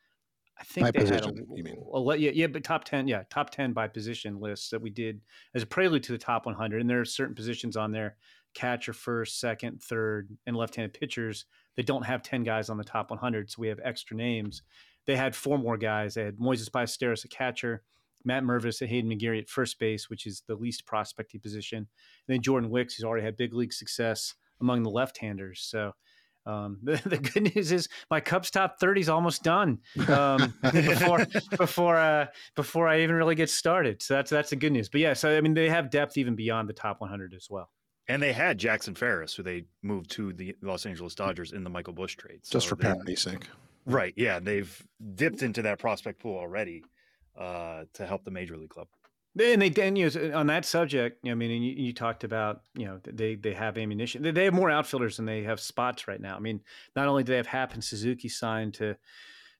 [0.61, 1.77] I think By they position, had a, you mean?
[1.95, 5.21] a, yeah, yeah, but top 10, yeah, top 10 by position lists that we did
[5.55, 6.81] as a prelude to the top 100.
[6.81, 8.17] And there are certain positions on there
[8.55, 12.85] catcher, first, second, third, and left handed pitchers They don't have 10 guys on the
[12.85, 13.51] top 100.
[13.51, 14.63] So we have extra names.
[15.07, 16.15] They had four more guys.
[16.15, 17.83] They had Moises Ballesteros, a catcher,
[18.25, 21.79] Matt Mervis and Haydn McGeary at first base, which is the least prospecty position.
[21.79, 21.87] And
[22.27, 25.61] then Jordan Wicks, who's already had big league success among the left handers.
[25.61, 25.93] So,
[26.47, 31.27] um, the, the, good news is my Cubs top 30 is almost done um, before
[31.57, 34.03] before uh, before I even really get started.
[34.03, 34.89] So that's that's the good news.
[34.89, 37.71] But yeah, so I mean they have depth even beyond the top 100 as well.
[38.09, 41.71] And they had Jackson Ferris, who they moved to the Los Angeles Dodgers in the
[41.71, 42.41] Michael Busch trade.
[42.49, 43.47] Just for they- parity's sake.
[43.85, 44.13] Right.
[44.17, 44.39] Yeah.
[44.39, 46.85] They've dipped into that prospect pool already
[47.39, 48.89] uh, to help the major league club.
[49.41, 52.63] And they and you know, on that subject, I mean, and you, you talked about
[52.75, 54.23] you know they they have ammunition.
[54.23, 56.35] They, they have more outfielders than they have spots right now.
[56.35, 56.61] I mean,
[56.97, 58.97] not only do they have Happ and Suzuki signed to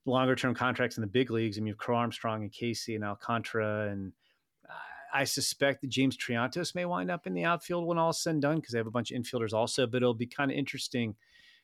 [0.05, 2.95] longer term contracts in the big leagues, I mean, you have Crow Armstrong and Caissie
[2.95, 4.11] and Alcantara, and
[5.13, 8.33] I suspect that James Triantos may wind up in the outfield when all is said
[8.33, 9.87] and done because they have a bunch of infielders also.
[9.87, 11.15] But it'll be kind of interesting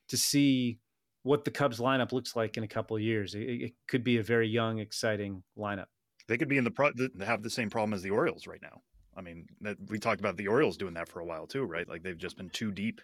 [0.07, 0.79] to see
[1.23, 3.33] what the Cubs lineup looks like in a couple of years.
[3.33, 5.85] It, it could be a very young, exciting lineup.
[6.27, 6.91] They could be in the pro-
[7.23, 8.81] have the same problem as the Orioles right now.
[9.17, 11.87] I mean, that, we talked about the Orioles doing that for a while too, right?
[11.87, 13.01] Like they've just been too deep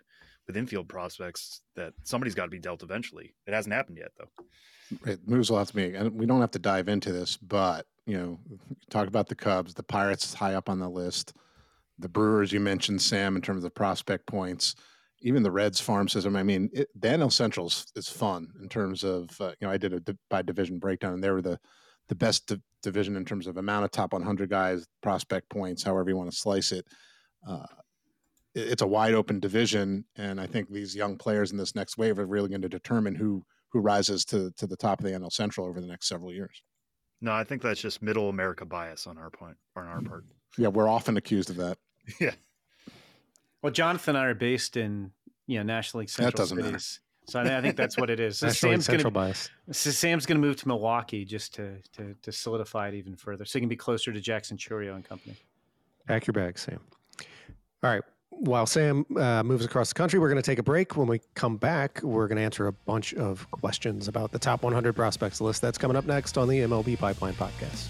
[0.47, 3.33] with infield prospects that somebody's got to be dealt eventually.
[3.47, 5.09] It hasn't happened yet, though.
[5.11, 7.85] It moves a lot to me, and we don't have to dive into this, but
[8.05, 8.39] you know,
[8.89, 11.33] talk about the Cubs, the Pirates high up on the list,
[11.99, 14.75] the Brewers you mentioned, Sam, in terms of prospect points,
[15.21, 16.35] even the Reds farm system.
[16.35, 19.77] I mean, it, the NL Central is, fun in terms of uh, you know I
[19.77, 21.59] did a di- by division breakdown, and they were the
[22.09, 26.09] the best di- division in terms of amount of top 100 guys, prospect points, however
[26.09, 26.85] you want to slice it.
[27.47, 27.65] Uh,
[28.53, 32.19] it's a wide open division, and I think these young players in this next wave
[32.19, 35.31] are really going to determine who who rises to to the top of the NL
[35.31, 36.61] Central over the next several years.
[37.21, 40.25] No, I think that's just middle America bias on our point, on our part.
[40.57, 41.77] Yeah, we're often accused of that.
[42.19, 42.31] Yeah.
[43.61, 45.11] Well, Jonathan and I are based in
[45.47, 46.79] you know National League Central doesn't matter.
[47.27, 48.39] so I, I think that's what it is.
[48.39, 49.49] So Sam's Central gonna bias.
[49.71, 53.59] so Sam's gonna move to Milwaukee just to to to solidify it even further, so
[53.59, 55.35] he can be closer to Jackson Chourio and company.
[56.07, 56.79] Pack your bags, Sam.
[57.83, 58.03] All right.
[58.31, 60.97] While Sam uh, moves across the country, we're going to take a break.
[60.97, 64.63] When we come back, we're going to answer a bunch of questions about the top
[64.63, 65.61] 100 prospects list.
[65.61, 67.89] That's coming up next on the MLB Pipeline Podcast.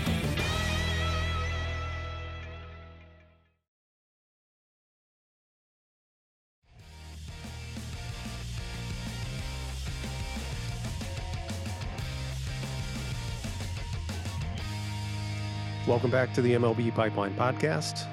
[16.01, 18.07] Welcome back to the MLB Pipeline Podcast.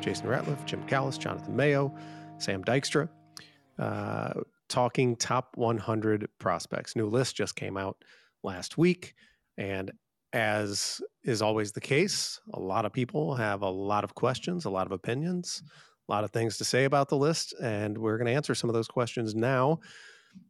[0.00, 1.94] Jason Ratliff, Jim Callis, Jonathan Mayo,
[2.38, 3.10] Sam Dykstra,
[3.78, 6.96] uh, talking top 100 prospects.
[6.96, 8.02] New list just came out
[8.42, 9.12] last week.
[9.58, 9.92] And
[10.32, 14.70] as is always the case, a lot of people have a lot of questions, a
[14.70, 15.62] lot of opinions,
[16.08, 17.52] a lot of things to say about the list.
[17.62, 19.80] And we're going to answer some of those questions now,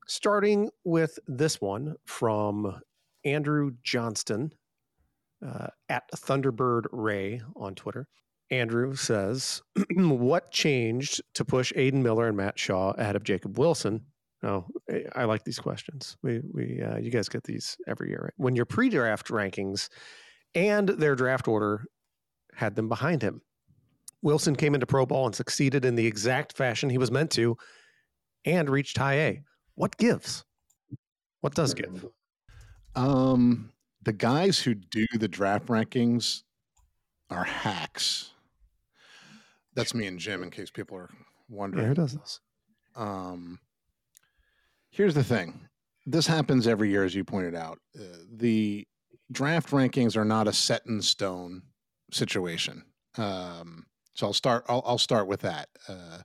[0.07, 2.81] starting with this one from
[3.25, 4.53] Andrew Johnston
[5.45, 8.07] uh, at Thunderbird Ray on Twitter.
[8.51, 9.63] Andrew says,
[9.97, 14.03] "What changed to push Aidan Miller and Matt Shaw ahead of Jacob Wilson?"
[14.43, 14.67] Oh,
[15.17, 16.17] I- like these questions.
[16.23, 18.35] We we uh, you guys get these every year, right?
[18.37, 19.89] When your pre-draft rankings
[20.55, 21.85] and their draft order
[22.55, 23.43] had them behind him.
[24.23, 27.57] Wilson came into Pro Ball and succeeded in the exact fashion he was meant to,
[28.45, 29.43] and reached High A.
[29.75, 30.45] What gives?
[31.43, 32.07] What does give?
[32.95, 33.73] Um,
[34.07, 36.45] the guys who do the draft rankings
[37.29, 38.31] are hacks.
[39.75, 41.11] That's me and Jim, in case people are
[41.49, 41.83] wondering.
[41.83, 42.41] Yeah, who does this?
[42.95, 43.59] Um,
[44.91, 45.69] here's the thing
[46.07, 47.81] this happens every year, as you pointed out.
[47.99, 48.87] Uh, the
[49.33, 51.63] draft rankings are not a set in stone
[52.13, 52.85] situation.
[53.19, 54.65] Um, so I'll start.
[54.69, 55.69] I'll, I'll start with that.
[55.89, 56.19] Uh,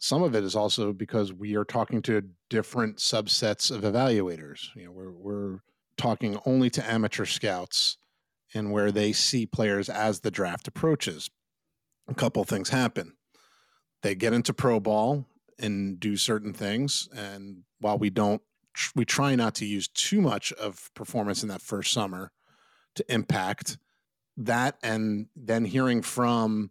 [0.00, 4.68] some of it is also because we are talking to different subsets of evaluators.
[4.76, 5.58] You know, we're we're
[5.96, 7.98] talking only to amateur scouts
[8.54, 11.30] and where they see players as the draft approaches.
[12.08, 13.14] A couple things happen.
[14.02, 15.26] They get into pro ball
[15.58, 18.42] and do certain things, and while we don't,
[18.94, 22.32] we try not to use too much of performance in that first summer
[22.96, 23.78] to impact
[24.36, 26.70] that, and then hearing from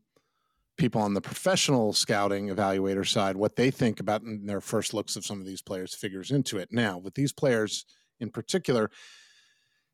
[0.77, 5.15] people on the professional scouting evaluator side what they think about in their first looks
[5.15, 6.69] of some of these players figures into it.
[6.71, 7.86] Now, with these players
[8.19, 8.89] in particular,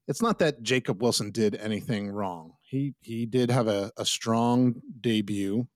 [0.08, 2.54] it's not that Jacob Wilson did anything wrong.
[2.62, 5.68] He he did have a, a strong debut.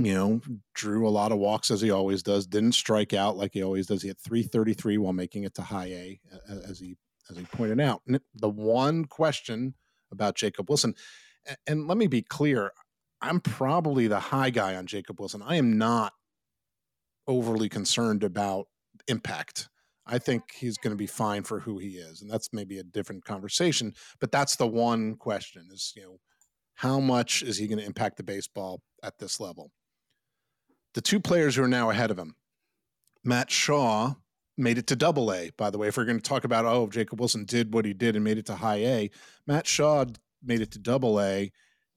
[0.00, 0.40] You know,
[0.74, 2.46] drew a lot of walks as he always does.
[2.46, 4.02] Didn't strike out like he always does.
[4.02, 6.20] He had 333 while making it to high A,
[6.68, 6.96] as he
[7.30, 8.02] as he pointed out.
[8.06, 9.74] And the one question
[10.12, 10.94] about Jacob Wilson,
[11.66, 12.72] and let me be clear,
[13.20, 15.42] I'm probably the high guy on Jacob Wilson.
[15.44, 16.12] I am not
[17.26, 18.68] overly concerned about
[19.06, 19.68] impact.
[20.08, 22.82] I think he's going to be fine for who he is, and that's maybe a
[22.82, 23.92] different conversation.
[24.20, 26.18] But that's the one question: is you know,
[26.74, 29.70] how much is he going to impact the baseball at this level?
[30.94, 32.36] The two players who are now ahead of him,
[33.22, 34.14] Matt Shaw
[34.56, 35.50] made it to double A.
[35.56, 37.92] By the way, if we're going to talk about oh Jacob Wilson did what he
[37.92, 39.10] did and made it to high A,
[39.46, 40.06] Matt Shaw
[40.42, 41.52] made it to double A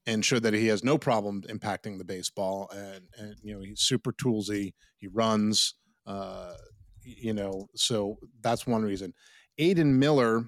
[0.05, 3.81] and showed that he has no problem impacting the baseball and and you know he's
[3.81, 4.73] super toolsy.
[4.97, 5.75] He runs.
[6.05, 6.53] Uh,
[7.03, 9.13] you know, so that's one reason.
[9.57, 10.45] Aidan Miller,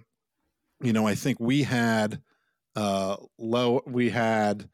[0.82, 2.22] you know, I think we had
[2.76, 4.68] uh low we had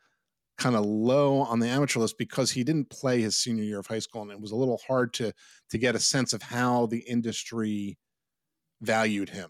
[0.58, 3.88] kind of low on the amateur list because he didn't play his senior year of
[3.88, 5.34] high school and it was a little hard to
[5.70, 7.98] to get a sense of how the industry
[8.82, 9.50] valued him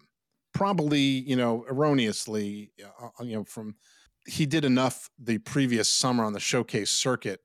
[0.54, 3.76] probably you know erroneously uh, uh you know from
[4.28, 7.39] he did enough the previous summer on the showcase circuit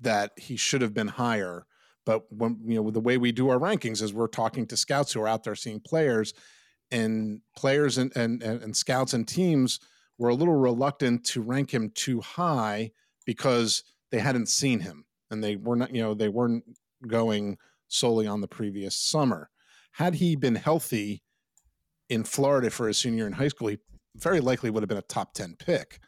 [0.00, 1.66] that he should have been higher
[2.06, 5.12] but when you know the way we do our rankings is we're talking to scouts
[5.12, 6.34] who are out there seeing players,
[6.90, 9.80] and players and and, and scouts and teams
[10.18, 12.90] were a little reluctant to rank him too high
[13.24, 16.64] because they hadn't seen him and they were not you know they weren't
[17.06, 17.56] going
[17.88, 19.50] solely on the previous summer.
[19.92, 21.22] Had he been healthy
[22.08, 23.78] in Florida for his senior in high school, he
[24.16, 26.00] very likely would have been a top 10 pick.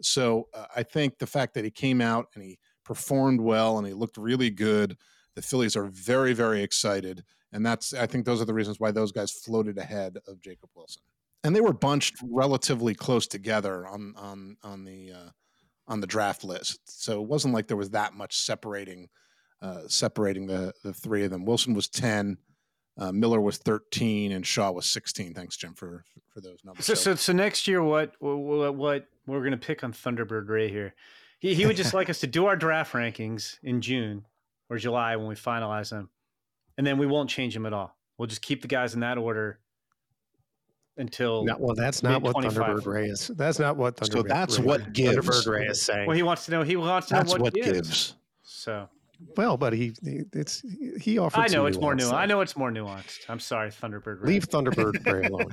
[0.00, 3.86] So uh, I think the fact that he came out and he performed well and
[3.86, 4.96] he looked really good
[5.34, 7.24] the Phillies are very, very excited.
[7.52, 10.70] And that's, I think those are the reasons why those guys floated ahead of Jacob
[10.74, 11.02] Wilson.
[11.42, 15.30] And they were bunched relatively close together on, on, on the, uh,
[15.86, 16.80] on the draft list.
[16.86, 19.08] So it wasn't like there was that much separating,
[19.60, 21.44] uh, separating the, the three of them.
[21.44, 22.38] Wilson was 10,
[22.96, 25.34] uh, Miller was 13 and Shaw was 16.
[25.34, 26.84] Thanks, Jim, for for those numbers.
[26.84, 30.68] So, so, so next year, what what, what we're going to pick on Thunderbird Ray
[30.68, 30.94] here?
[31.40, 34.26] He he would just like us to do our draft rankings in June,
[34.70, 36.10] or July when we finalize them,
[36.78, 37.96] and then we won't change them at all.
[38.18, 39.58] We'll just keep the guys in that order
[40.96, 41.44] until.
[41.44, 43.28] No, well, that's not what Thunderbird Ray is.
[43.28, 44.12] That's not what Thunderbird.
[44.12, 45.16] So that's Ray, what gives.
[45.16, 46.06] Thunderbird Ray is saying.
[46.06, 46.62] Well, he wants to know.
[46.62, 47.72] He wants to that's know what, what gives.
[47.72, 48.14] gives.
[48.42, 48.88] So.
[49.36, 50.62] Well, but he, it's
[51.00, 51.50] he offers.
[51.50, 52.12] I know it's more nuanced.
[52.12, 53.20] I know it's more nuanced.
[53.28, 54.22] I'm sorry, Thunderbird.
[54.22, 54.28] Ray.
[54.28, 55.50] Leave Thunderbird Ray alone.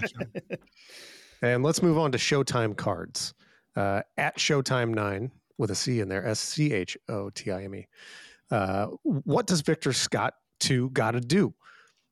[1.42, 3.34] and let's move on to Showtime cards.
[3.76, 7.64] Uh, at Showtime Nine with a C in there, S C H O T I
[7.64, 7.88] M E.
[8.52, 11.54] Uh, what does Victor Scott two got to do?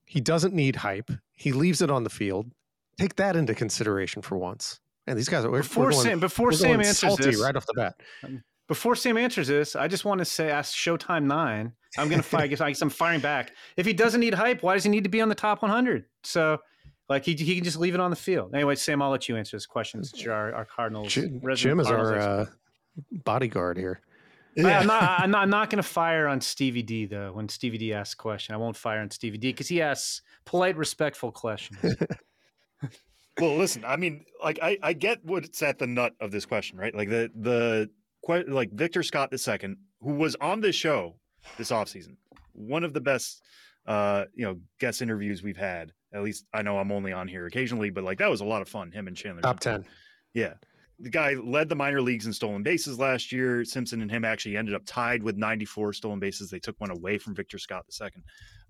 [0.06, 1.12] He doesn't need hype.
[1.36, 2.52] He leaves it on the field.
[2.97, 4.80] Take that into consideration for once.
[5.08, 7.73] And these guys are before we're going, Sam before Sam answers this right off the
[7.73, 7.95] bat.
[8.23, 11.73] Um, before Sam answers this, I just want to say, ask Showtime Nine.
[11.97, 12.41] I'm going to fire.
[12.41, 13.52] I guess I'm firing back.
[13.78, 16.06] If he doesn't need hype, why does he need to be on the top 100?
[16.23, 16.60] So,
[17.10, 18.53] like he he can just leave it on the field.
[18.53, 20.03] Anyway, Sam, I'll let you answer this question.
[20.28, 21.11] Our, our Cardinals.
[21.11, 22.45] Jim, Jim is our uh,
[23.24, 24.01] bodyguard here.
[24.56, 24.80] Yeah.
[24.80, 25.20] I'm not.
[25.20, 27.32] I'm not, not going to fire on Stevie D though.
[27.34, 30.22] When Stevie D asks a question, I won't fire on Stevie D because he asks
[30.45, 31.80] polite, respectful questions.
[33.39, 33.86] well, listen.
[33.86, 36.93] I mean, like I, I get what's at the nut of this question, right?
[36.93, 37.89] Like the the
[38.47, 41.16] like Victor Scott II, who was on this show
[41.58, 42.16] this offseason,
[42.54, 43.41] one of the best,
[43.88, 45.93] uh, you know, guest interviews we've had.
[46.14, 48.62] At least I know I'm only on here occasionally, but like that was a lot
[48.62, 48.91] of fun.
[48.91, 49.41] Him and Chandler.
[49.41, 49.86] Top ten.
[50.34, 50.54] Yeah
[51.00, 53.64] the guy led the minor leagues in stolen bases last year.
[53.64, 56.50] Simpson and him actually ended up tied with 94 stolen bases.
[56.50, 58.10] They took one away from Victor Scott II.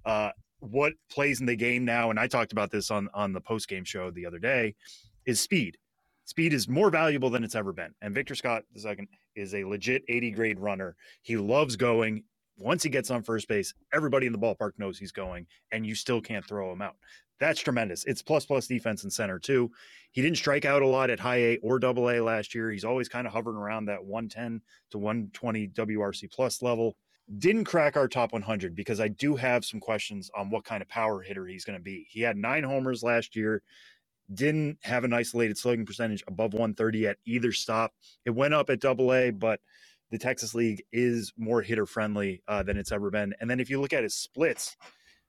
[0.06, 3.42] Uh, what plays in the game now, and I talked about this on on the
[3.42, 4.76] post game show the other day,
[5.26, 5.78] is speed.
[6.26, 7.94] Speed is more valuable than it's ever been.
[8.02, 10.96] And Victor Scott II is a legit 80 grade runner.
[11.24, 12.24] He loves going.
[12.60, 15.96] Once he gets on first base, everybody in the ballpark knows he's going, and you
[15.96, 16.98] still can't throw him out.
[17.40, 18.04] That's tremendous.
[18.04, 19.72] It's plus plus defense in center too.
[20.12, 22.70] He didn't strike out a lot at high A or double A last year.
[22.70, 26.98] He's always kind of hovering around that 110 to 120 WRC plus level.
[27.38, 30.90] Didn't crack our top 100 because I do have some questions on what kind of
[30.90, 32.08] power hitter he's going to be.
[32.10, 33.62] He had nine homers last year,
[34.34, 37.94] didn't have an isolated slugging percentage above 130 at either stop.
[38.26, 39.62] It went up at double A, but
[40.12, 43.34] the Texas League is more hitter friendly uh, than it's ever been.
[43.40, 44.76] And then if you look at his splits,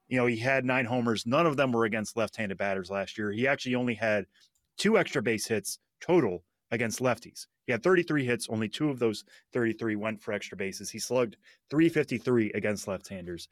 [0.09, 1.27] you know, he had nine homers.
[1.27, 3.31] None of them were against left handed batters last year.
[3.31, 4.27] He actually only had
[4.77, 7.47] two extra base hits total against lefties.
[7.67, 10.91] He had 33 hits, only two of those 33 went for extra bases.
[10.91, 11.37] He slugged
[11.71, 13.49] 353 against left-handers.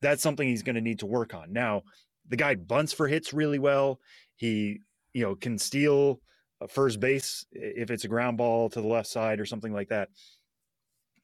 [0.00, 1.52] That's something he's going to need to work on.
[1.52, 1.82] Now,
[2.28, 4.00] the guy bunts for hits really well.
[4.34, 4.80] He,
[5.12, 6.20] you know, can steal
[6.68, 10.08] first base if it's a ground ball to the left side or something like that.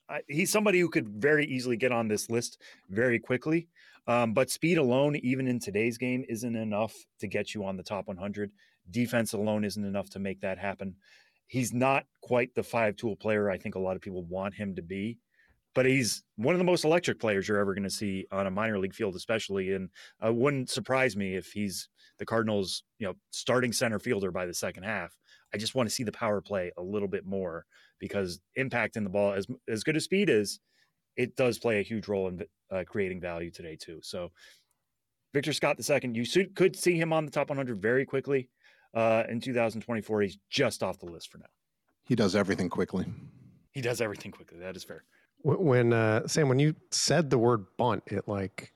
[0.08, 3.68] I, he's somebody who could very easily get on this list very quickly.
[4.06, 7.82] Um, but speed alone, even in today's game, isn't enough to get you on the
[7.82, 8.50] top 100.
[8.90, 10.94] Defense alone isn't enough to make that happen
[11.48, 14.76] he's not quite the five tool player I think a lot of people want him
[14.76, 15.18] to be,
[15.74, 18.50] but he's one of the most electric players you're ever going to see on a
[18.50, 19.72] minor league field, especially.
[19.72, 19.88] And
[20.22, 21.88] it wouldn't surprise me if he's
[22.18, 25.16] the Cardinals, you know, starting center fielder by the second half.
[25.52, 27.64] I just want to see the power play a little bit more
[27.98, 30.60] because impact in the ball, as as good as speed is,
[31.16, 34.00] it does play a huge role in uh, creating value today too.
[34.02, 34.30] So.
[35.34, 38.48] Victor Scott II, you could see him on the top 100 very quickly
[38.94, 40.22] uh, in 2024.
[40.22, 41.44] He's just off the list for now.
[42.04, 43.06] He does everything quickly.
[43.72, 44.58] He does everything quickly.
[44.58, 45.04] That is fair.
[45.42, 48.72] When uh, Sam, when you said the word bunt, it like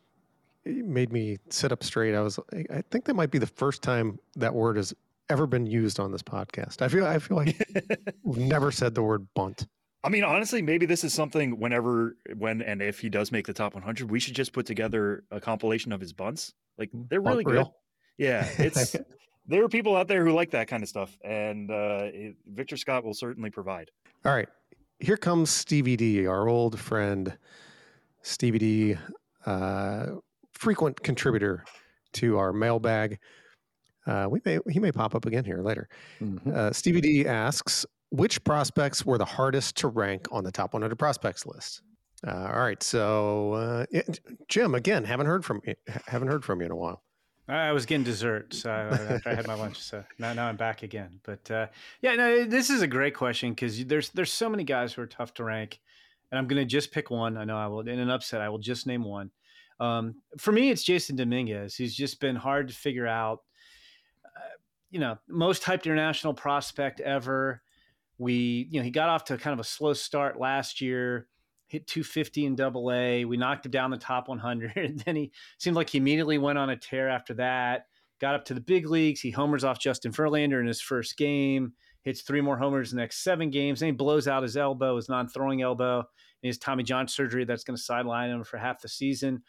[0.65, 2.15] it made me sit up straight.
[2.15, 2.39] I was,
[2.71, 4.95] I think that might be the first time that word has
[5.33, 6.83] ever been used on this podcast.
[6.83, 7.57] I feel, I feel like
[8.23, 9.67] we've never said the word bunt.
[10.05, 13.53] I mean, honestly, maybe this is something whenever, when, and if he does make the
[13.53, 16.53] top 100, we should just put together a compilation of his bunts.
[16.77, 17.67] Like they're really good.
[18.19, 18.97] Yeah, it's
[19.47, 22.09] there are people out there who like that kind of stuff, and uh,
[22.47, 23.91] Victor Scott will certainly provide.
[24.25, 24.49] All right,
[24.99, 27.37] here comes Stevie D, our old friend,
[28.23, 28.97] Stevie D,
[29.47, 30.07] uh,
[30.53, 31.65] frequent contributor
[32.15, 33.19] to our mailbag.
[34.07, 35.89] Uh, we may he may pop up again here later.
[36.21, 36.51] Mm-hmm.
[36.55, 40.97] Uh, Stevie D asks, which prospects were the hardest to rank on the top 100
[40.97, 41.83] prospects list?
[42.27, 43.87] Uh, all right, so uh,
[44.49, 45.61] Jim, again, haven't heard from
[46.07, 47.03] haven't heard from you in a while.
[47.49, 49.79] I was getting dessert so after I had my lunch.
[49.81, 51.21] So now, now I'm back again.
[51.25, 51.67] But uh,
[52.01, 55.07] yeah, no, this is a great question because there's there's so many guys who are
[55.07, 55.81] tough to rank,
[56.31, 57.37] and I'm going to just pick one.
[57.37, 58.41] I know I will in an upset.
[58.41, 59.31] I will just name one.
[59.81, 61.75] Um, for me, it's Jasson Dominguez.
[61.75, 63.41] He's just been hard to figure out.
[64.93, 67.63] You know, most hyped international prospect ever.
[68.19, 71.27] We, you know, he got off to kind of a slow start last year
[71.73, 73.25] hit 250 in double A.
[73.25, 75.03] We knocked him down the top 100.
[75.07, 77.87] then he seemed like he immediately went on a tear after that.
[78.21, 79.23] Got up to the big leagues.
[79.23, 81.73] He homers off Justin Verlander in his first game,
[82.03, 83.81] hits three more homers in the next seven games.
[83.81, 87.47] Then he blows out his elbow, his non throwing elbow, and his Tommy John surgery
[87.47, 89.43] that's going to sideline him for half the season.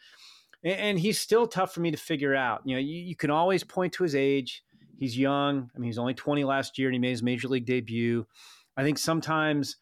[0.64, 2.62] And, and, he's still tough for me to figure out.
[2.64, 4.64] You know, you, you can always point to his age.
[4.98, 5.70] He's young.
[5.74, 8.26] I mean, he's only 20 last year and he made his major league debut.
[8.76, 9.76] I think sometimes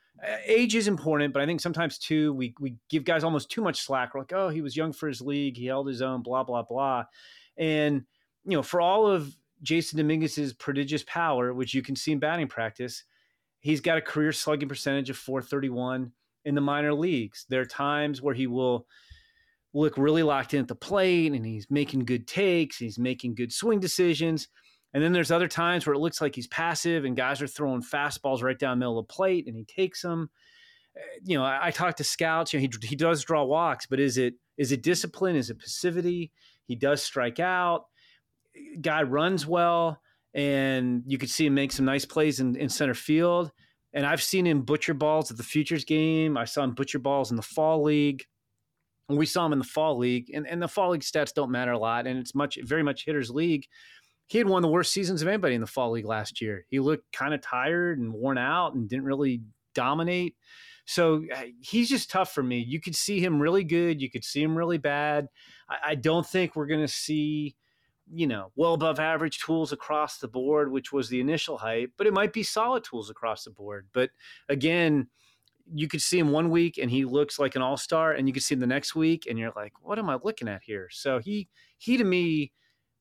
[0.46, 3.80] age is important, but I think sometimes too we we give guys almost too much
[3.80, 4.14] slack.
[4.14, 6.62] We're like, oh, he was young for his league, he held his own, blah blah
[6.62, 7.04] blah,
[7.56, 8.02] and
[8.44, 9.34] you know, for all of
[9.64, 13.04] Jasson Dominguez's prodigious power, which you can see in batting practice,
[13.60, 16.12] he's got a career slugging percentage of 431
[16.44, 17.46] in the minor leagues.
[17.48, 18.86] There are times where he will
[19.72, 23.52] look really locked in at the plate and he's making good takes, he's making good
[23.52, 24.48] swing decisions.
[24.94, 27.82] And then there's other times where it looks like he's passive and guys are throwing
[27.82, 30.30] fastballs right down the middle of the plate and he takes them.
[30.96, 32.52] Eh, you know, I, I talk to scouts.
[32.52, 35.36] You know, he he does draw walks, but is it is it discipline?
[35.36, 36.30] Is it passivity?
[36.66, 37.86] He does strike out.
[38.80, 40.00] Guy runs well,
[40.34, 43.50] and you could see him make some nice plays in, in center field.
[43.94, 46.36] And I've seen him butcher balls at the futures game.
[46.38, 48.24] I saw him butcher balls in the fall league.
[49.08, 51.50] And we saw him in the fall league, and, and the fall league stats don't
[51.50, 53.66] matter a lot, and it's much very much hitters league
[54.26, 56.64] he had one of the worst seasons of anybody in the fall league last year.
[56.68, 59.42] He looked kind of tired and worn out and didn't really
[59.74, 60.36] dominate.
[60.84, 62.58] So uh, he's just tough for me.
[62.58, 64.00] You could see him really good.
[64.00, 65.28] You could see him really bad.
[65.68, 67.54] I, I don't think we're going to see,
[68.12, 72.06] you know, well above average tools across the board, which was the initial hype, but
[72.06, 73.88] it might be solid tools across the board.
[73.92, 74.10] But
[74.48, 75.08] again,
[75.72, 78.42] you could see him one week and he looks like an all-star and you could
[78.42, 81.18] see him the next week and you're like what am i looking at here so
[81.18, 81.48] he
[81.78, 82.52] he to me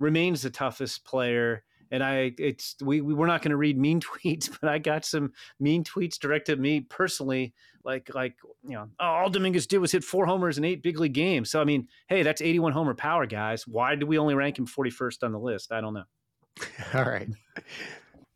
[0.02, 1.64] remains the toughest player.
[1.94, 5.04] And i it's we, we we're not going to read mean tweets but i got
[5.04, 9.80] some mean tweets directed at me personally like like you know oh, all dominguez did
[9.80, 11.52] was hit four homers in eight big league games.
[11.52, 13.68] So i mean hey that's 81 homer power guys.
[13.68, 15.74] Why do we only rank him 41st on the list?
[15.74, 16.06] I don't know.
[16.94, 17.28] All right.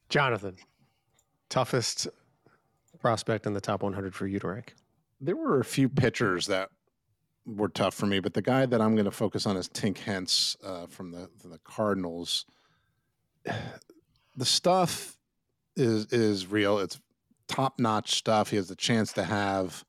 [0.10, 0.58] Jonathan
[1.50, 2.10] toughest
[3.00, 4.76] prospect in the top 100 for you to rank?
[5.22, 6.70] There were a few pitchers that
[7.46, 10.00] were tough for me, but the guy that I'm going to focus on is Tink
[10.00, 12.46] Hence uh, from the from the Cardinals.
[14.38, 15.18] The stuff
[15.78, 16.80] is is real.
[16.80, 17.00] It's
[17.48, 18.50] top notch stuff.
[18.50, 19.86] He has the chance to have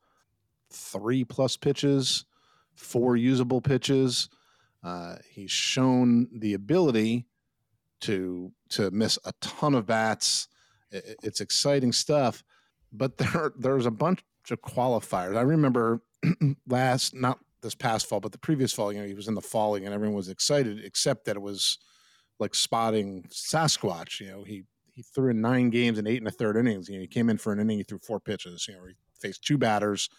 [0.71, 2.23] three plus pitches,
[2.73, 4.29] four usable pitches.
[4.85, 7.25] Uh, he's shown the ability
[8.03, 10.47] to to miss a ton of bats.
[10.91, 12.41] It's exciting stuff
[12.91, 15.37] but there there's a bunch of qualifiers.
[15.37, 16.01] I remember
[16.67, 19.41] last not this past fall, but the previous fall, you know, he was in the
[19.41, 21.77] falling and everyone was excited, except that it was
[22.39, 24.21] like spotting Sasquatch.
[24.21, 24.63] You know, he
[24.93, 26.87] he threw in nine games and eight and a third innings.
[26.87, 28.65] You know, he came in for an inning, he threw four pitches.
[28.67, 30.09] You know, he faced two batters,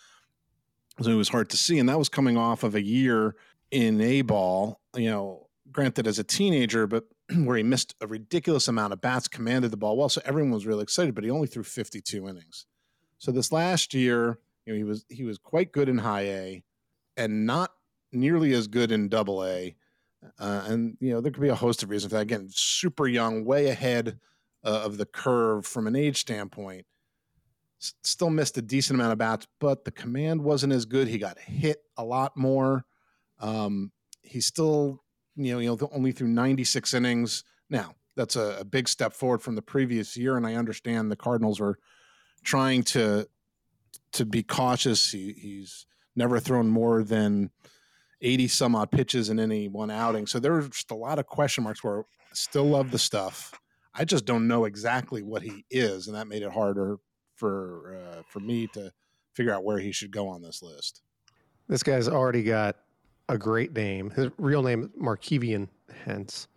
[1.01, 1.78] so it was hard to see.
[1.78, 3.34] And that was coming off of a year
[3.70, 4.80] in A ball.
[4.94, 7.05] You know, granted as a teenager, but
[7.36, 10.66] where he missed a ridiculous amount of bats, commanded the ball well, so everyone was
[10.66, 11.14] really excited.
[11.14, 12.66] But he only threw 52 innings.
[13.18, 16.62] So this last year, you know, he was he was quite good in high A,
[17.19, 17.73] and not
[18.12, 19.77] nearly as good in double A.
[20.39, 22.23] Uh, and you know, there could be a host of reasons for that.
[22.23, 24.19] Again, super young, way ahead
[24.64, 26.87] uh, of the curve from an age standpoint.
[27.81, 31.09] S- still missed a decent amount of bats, but the command wasn't as good.
[31.09, 32.85] He got hit a lot more.
[33.41, 33.93] Um,
[34.23, 35.03] he still
[35.39, 37.45] you know, you know, only through 96 innings.
[37.71, 41.16] Now, that's a, a, big step forward from the previous year, and I understand the
[41.16, 41.79] Cardinals are
[42.43, 43.29] trying to
[44.12, 45.12] to be cautious.
[45.12, 45.87] He, he's
[46.19, 47.51] never thrown more than
[48.21, 51.64] 80 some odd pitches in any one outing, so there's just a lot of question
[51.64, 51.83] marks.
[51.83, 53.59] Where I still love the stuff,
[53.95, 56.99] I just don't know exactly what he is, and that made it harder
[57.37, 58.93] for uh, for me to
[59.33, 61.03] figure out where he should go on this list.
[61.69, 62.77] This guy's already got
[63.29, 64.11] a great name.
[64.11, 65.69] His real name Markevian
[66.05, 66.49] Hence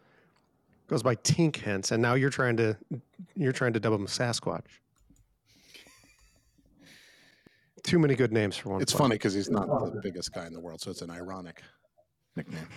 [0.87, 2.75] goes by Tink Hence, and now you're trying to
[3.35, 4.80] you're trying to dub him Sasquatch.
[7.83, 8.81] Too many good names for one.
[8.81, 8.99] It's player.
[8.99, 11.61] funny because he's not the biggest guy in the world, so it's an ironic
[12.35, 12.67] nickname.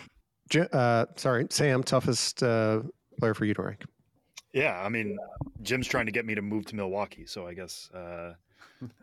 [0.72, 2.80] Uh, sorry, Sam, toughest uh,
[3.18, 3.84] player for you to rank.
[4.52, 5.18] Yeah, I mean,
[5.62, 8.34] Jim's trying to get me to move to Milwaukee, so I guess uh,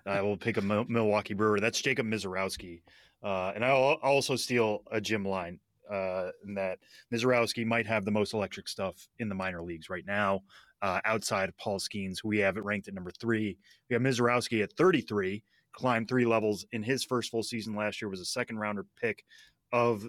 [0.06, 1.60] I will pick a Milwaukee Brewer.
[1.60, 2.82] That's Jacob Misiorowski.
[3.24, 5.60] Uh, and I'll, I'll, also steal a Jim line
[5.92, 6.80] uh, in that
[7.14, 10.42] Misiorowski might have the most electric stuff in the minor leagues right now,
[10.82, 13.58] uh, outside of Paul Skenes, who we have it ranked at number three.
[13.90, 15.44] We have Misiorowski at 33,
[15.74, 19.24] climbed three levels in his first full season last year, was a second rounder pick
[19.72, 20.08] of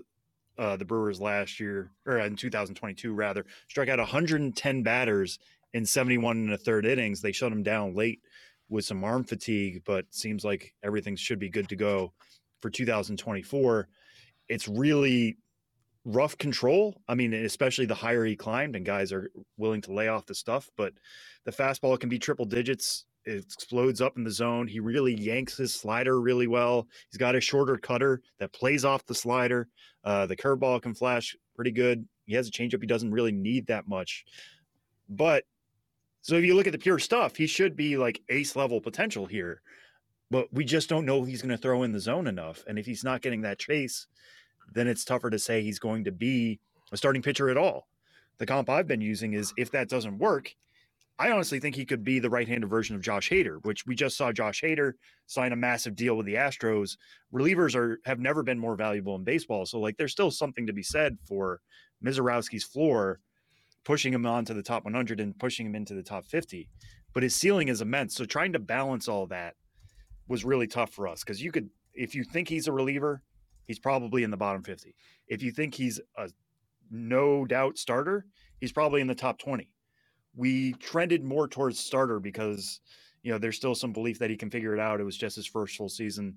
[0.59, 5.39] uh, the Brewers last year, or in 2022 rather, struck out 110 batters
[5.73, 7.21] in 71 and a third innings.
[7.21, 8.21] They shut him down late
[8.69, 12.13] with some arm fatigue, but seems like everything should be good to go
[12.63, 13.89] for 2024,
[14.49, 15.37] it's really
[16.05, 17.01] rough control.
[17.09, 20.35] I mean, especially the higher he climbed, and guys are willing to lay off the
[20.35, 20.71] stuff.
[20.77, 20.95] But
[21.45, 23.05] the fastball can be triple digits.
[23.25, 24.67] It explodes up in the zone.
[24.67, 26.89] He really yanks his slider really well.
[27.11, 29.69] He's got a shorter cutter that plays off the slider.
[30.05, 32.07] Uh, the curveball can flash pretty good.
[32.27, 32.81] He has a changeup.
[32.81, 34.25] He doesn't really need that much.
[35.09, 35.45] But
[36.23, 39.27] so if you look at the pure stuff, he should be like ace level potential
[39.27, 39.63] here
[40.33, 42.65] but we just don't know he's going to throw in the zone enough.
[42.67, 44.07] And if he's not getting that chase,
[44.73, 46.59] then it's tougher to say he's going to be
[46.91, 47.87] a starting pitcher at all.
[48.39, 50.55] The comp I've been using is if that doesn't work,
[51.19, 54.17] I honestly think he could be the right-handed version of Josh Hader, which we just
[54.17, 54.93] saw Josh Hader
[55.27, 56.97] sign a massive deal with the Astros.
[57.33, 60.73] Relievers are have never been more valuable in baseball, so like there's still something to
[60.73, 61.61] be said for
[62.05, 63.21] Misiorowski's floor,
[63.85, 66.69] pushing him onto the top 100 and pushing him into the top 50.
[67.15, 69.55] But his ceiling is immense, so trying to balance all that
[70.29, 73.23] was really tough for us because you could, if you think he's a reliever,
[73.67, 74.95] he's probably in the bottom 50.
[75.29, 76.31] If you think he's a
[76.91, 78.27] no doubt starter,
[78.61, 79.69] he's probably in the top 20.
[80.35, 82.81] We trended more towards starter because,
[83.23, 85.01] you know, there's still some belief that he can figure it out.
[85.01, 86.37] It was just his first full season.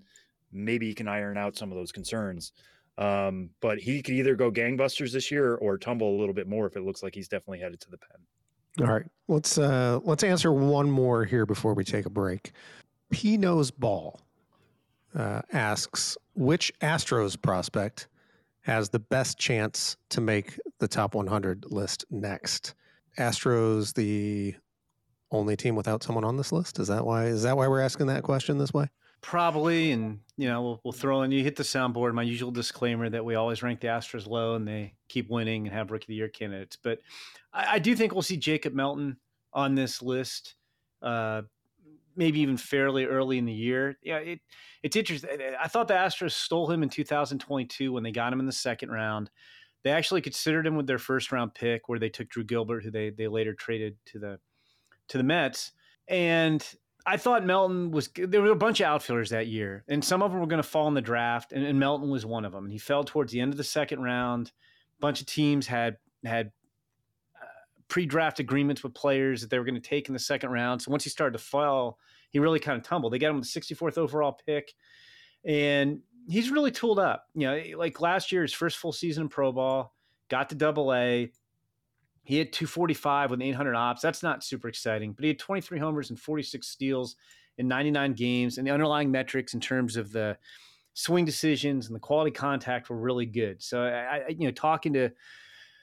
[0.51, 2.51] Maybe he can iron out some of those concerns.
[2.97, 6.65] Um, but he could either go gangbusters this year or tumble a little bit more
[6.65, 8.87] if it looks like he's definitely headed to the pen.
[8.87, 12.51] All right, let's uh, let's answer one more here before we take a break.
[13.09, 14.19] P Knows Ball
[15.15, 18.07] uh, asks which Astros prospect
[18.61, 22.73] has the best chance to make the top 100 list next.
[23.17, 24.55] Astros, the
[25.31, 26.79] only team without someone on this list.
[26.79, 27.25] Is that why?
[27.25, 28.87] Is that why we're asking that question this way?
[29.21, 31.31] Probably, and you know, we'll, we'll throw in.
[31.31, 32.13] You hit the soundboard.
[32.13, 35.75] My usual disclaimer that we always rank the Astros low, and they keep winning and
[35.75, 36.77] have rookie of the year candidates.
[36.81, 36.99] But
[37.51, 39.17] I, I do think we'll see Jacob Melton
[39.53, 40.55] on this list,
[41.01, 41.41] uh,
[42.15, 43.97] maybe even fairly early in the year.
[44.03, 44.39] Yeah, it,
[44.83, 45.29] it's interesting.
[45.59, 48.91] I thought the Astros stole him in 2022 when they got him in the second
[48.91, 49.31] round.
[49.85, 52.89] They actually considered him with their first round pick, where they took Drew Gilbert, who
[52.89, 54.39] they they later traded to the
[55.09, 55.73] to the Mets.
[56.07, 56.67] And
[57.05, 58.09] I thought Melton was.
[58.15, 60.67] There were a bunch of outfielders that year, and some of them were going to
[60.67, 62.63] fall in the draft, and, and, Melton was one of them.
[62.63, 64.51] And he fell towards the end of the second round.
[64.97, 66.47] A bunch of teams had had
[67.39, 67.45] uh,
[67.87, 70.81] pre-draft agreements with players that they were going to take in the second round.
[70.81, 71.99] So once he started to fall,
[72.31, 73.13] he really kind of tumbled.
[73.13, 74.73] They got him the 64th overall pick,
[75.45, 77.25] and he's really tooled up.
[77.33, 79.93] You know, eh, like last year, his first full season in pro ball,
[80.29, 81.31] got to Double A
[82.25, 84.01] he hit 245 with 800 ops.
[84.01, 87.15] That's not super exciting, but he had 23 homers and 46 steals
[87.59, 88.57] in 99 games.
[88.57, 90.35] And the underlying metrics in terms of the
[90.95, 93.61] swing decisions and the quality contact were really good.
[93.61, 95.11] So I, I you know, talking to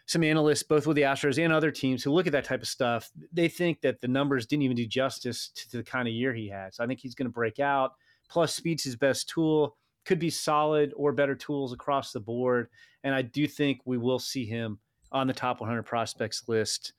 [0.06, 2.68] some analysts, both with the Astros and other teams who look at that type of
[2.68, 6.14] stuff, they think that the numbers didn't even do justice to, to the kind of
[6.14, 6.74] year he had.
[6.74, 7.92] So I think he's going to break out.
[8.28, 9.76] Plus, speed's his best tool.
[10.04, 12.68] Could be solid or better tools across the board.
[13.04, 14.78] And I do think we will see him
[15.12, 16.94] on the top 100 prospects list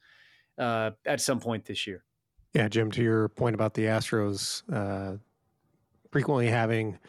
[0.58, 2.04] uh, at some point this year.
[2.54, 5.18] Yeah, Jim, to your point about the Astros uh,
[6.12, 7.00] frequently having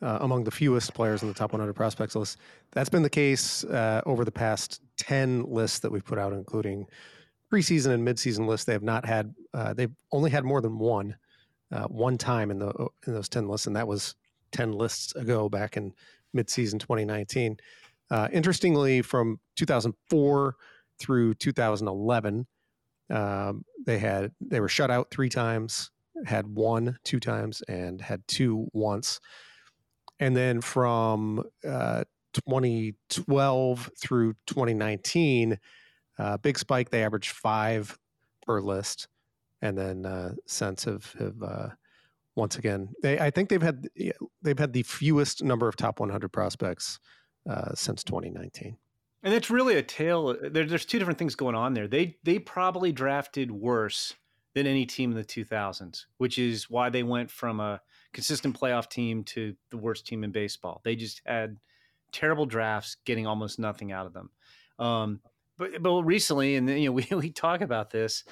[0.00, 2.38] uh, among the fewest players on the top 100 prospects list,
[2.70, 6.86] that's been the case uh, over the past 10 lists that we've put out, including
[7.52, 8.66] preseason and midseason lists.
[8.66, 11.16] They have not had, uh, they've only had more than one,
[11.72, 12.70] uh, one time in the
[13.06, 14.14] in those 10 lists, and that was
[14.54, 15.92] 10 lists ago back in
[16.34, 17.58] midseason 2019.
[18.10, 20.56] Uh, interestingly, from 2004
[20.98, 22.46] through 2011,
[23.10, 25.90] um, they had they were shut out three times,
[26.24, 29.20] had one two times, and had two once.
[30.20, 35.58] And then from uh, 2012 through 2019,
[36.18, 36.90] uh, big spike.
[36.90, 37.98] They averaged five
[38.46, 39.08] per list,
[39.60, 41.68] and then uh, since have have uh,
[42.36, 42.90] once again.
[43.02, 43.88] They I think they've had
[44.42, 46.98] they've had the fewest number of top 100 prospects
[47.48, 48.76] uh, since 2019.
[49.22, 50.28] And it's really a tale.
[50.28, 51.88] Uh, there, there's two different things going on there.
[51.88, 54.14] They they probably drafted worse
[54.54, 57.80] than any team in the 2000s, which is why they went from a
[58.12, 60.80] consistent playoff team to the worst team in baseball.
[60.84, 61.56] They just had
[62.12, 64.30] terrible drafts, getting almost nothing out of them.
[64.78, 65.20] Um,
[65.58, 68.24] but but recently, and you know, we we talk about this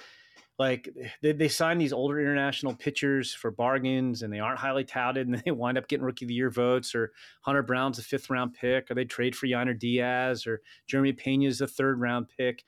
[0.63, 0.89] like
[1.23, 5.43] they, they sign these older international pitchers for bargains and they aren't highly touted and
[5.45, 7.11] they wind up getting rookie of the year votes or
[7.41, 11.61] Hunter Brown's a fifth round pick or they trade for Yainer Diaz or Jeremy Pena's
[11.61, 12.65] a third round pick.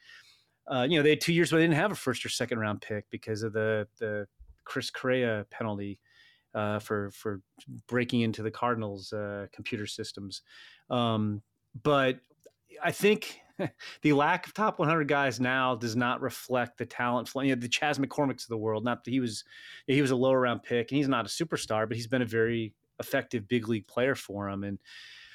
[0.67, 2.59] Uh, you know, they had two years where they didn't have a first or second
[2.59, 4.27] round pick because of the the
[4.65, 6.01] Chris Correa penalty
[6.53, 7.43] uh, for for
[7.87, 10.43] breaking into the Cardinals' uh, computer systems.
[10.91, 11.43] Um,
[11.83, 12.19] but
[12.83, 13.41] I think
[14.03, 17.31] the lack of top 100 guys now does not reflect the talent.
[17.35, 18.85] You know, the Chas McCormicks of the world.
[18.85, 19.45] Not that he was
[19.87, 22.27] he was a lower round pick, and he's not a superstar, but he's been a
[22.27, 24.65] very effective big league player for him.
[24.65, 24.79] And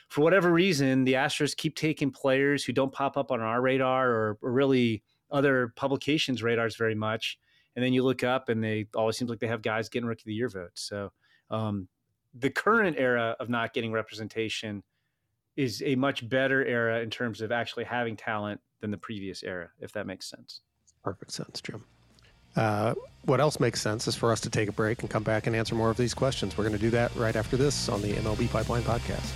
[0.10, 4.10] for whatever reason, the Astros keep taking players who don't pop up on our radar
[4.10, 7.38] or, or really other publications' radars very much.
[7.76, 10.22] And then you look up, and they always seems like they have guys getting rookie
[10.22, 10.82] of the year votes.
[10.82, 11.12] So
[11.52, 11.88] um,
[12.34, 14.84] the current era of not getting representation
[15.56, 19.70] is a much better era in terms of actually having talent than the previous era,
[19.80, 20.62] if that makes sense.
[21.04, 21.84] Perfect sense, Jim.
[22.56, 22.94] Uh,
[23.26, 25.56] what else makes sense is for us to take a break and come back and
[25.56, 26.58] answer more of these questions.
[26.58, 29.32] We're going to do that right after this on the MLB Pipeline Podcast.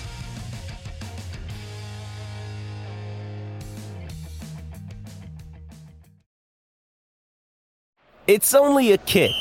[8.25, 9.35] It's only a kick,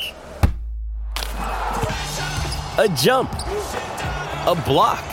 [2.77, 5.12] a jump, a block.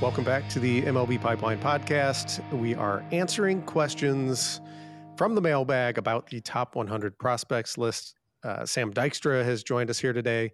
[0.00, 2.40] Welcome back to the MLB Pipeline Podcast.
[2.58, 4.62] We are answering questions
[5.14, 8.14] from the mailbag about the top 100 prospects list.
[8.42, 10.52] Uh, Sam Dykstra has joined us here today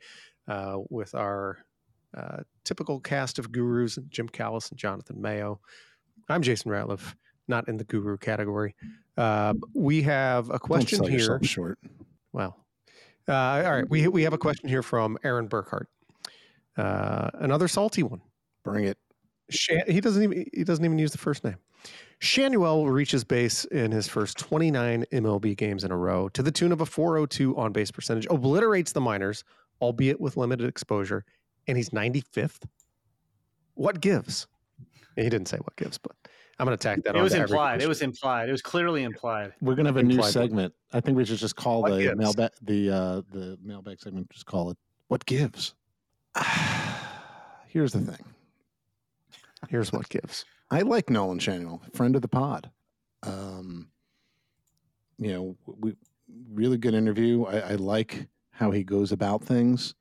[0.49, 1.59] uh, with our
[2.17, 5.61] uh, typical cast of gurus Jim Callis and Jonathan Mayo.
[6.29, 7.15] I'm Jason Ratliff,
[7.47, 8.75] not in the guru category.
[9.17, 11.39] Uh, we have a question here.
[11.45, 11.79] Short.
[12.33, 12.57] Well,
[13.29, 13.33] uh,
[13.65, 13.89] all right.
[13.89, 15.87] We, we have a question here from Aaron Burkhart.
[16.77, 18.23] Uh, another salty one.
[18.65, 18.99] Bring it.
[19.51, 21.57] Shan- he doesn't even he doesn't even use the first name.
[22.21, 26.73] Schanuel reaches base in his first 29 MLB games in a row to the tune
[26.73, 29.45] of a 402 on base percentage, obliterates the minors,
[29.81, 31.25] albeit with limited exposure,
[31.69, 32.65] and he's 95th.
[33.75, 34.47] What gives?
[35.15, 36.13] He didn't say what gives, but
[36.59, 37.23] I'm going to tack that It on.
[37.23, 37.83] was implied.
[37.83, 38.49] It was implied.
[38.49, 39.53] It was clearly implied.
[39.61, 40.33] We're gonna have a new Implied what?
[40.33, 40.75] segment.
[40.95, 42.17] I think we should just call What the gives?
[42.17, 44.31] mailbag the uh the mailbag segment.
[44.31, 44.79] Just call it
[45.09, 45.75] what gives.
[47.69, 48.25] Here's the thing.
[49.69, 50.45] Here's what gives.
[50.71, 52.71] I like Nolan Schanuel, friend of the pod.
[53.23, 53.89] Um,
[55.19, 55.95] you know, we
[56.53, 57.45] really good interview.
[57.45, 59.95] I, I like how he goes about things,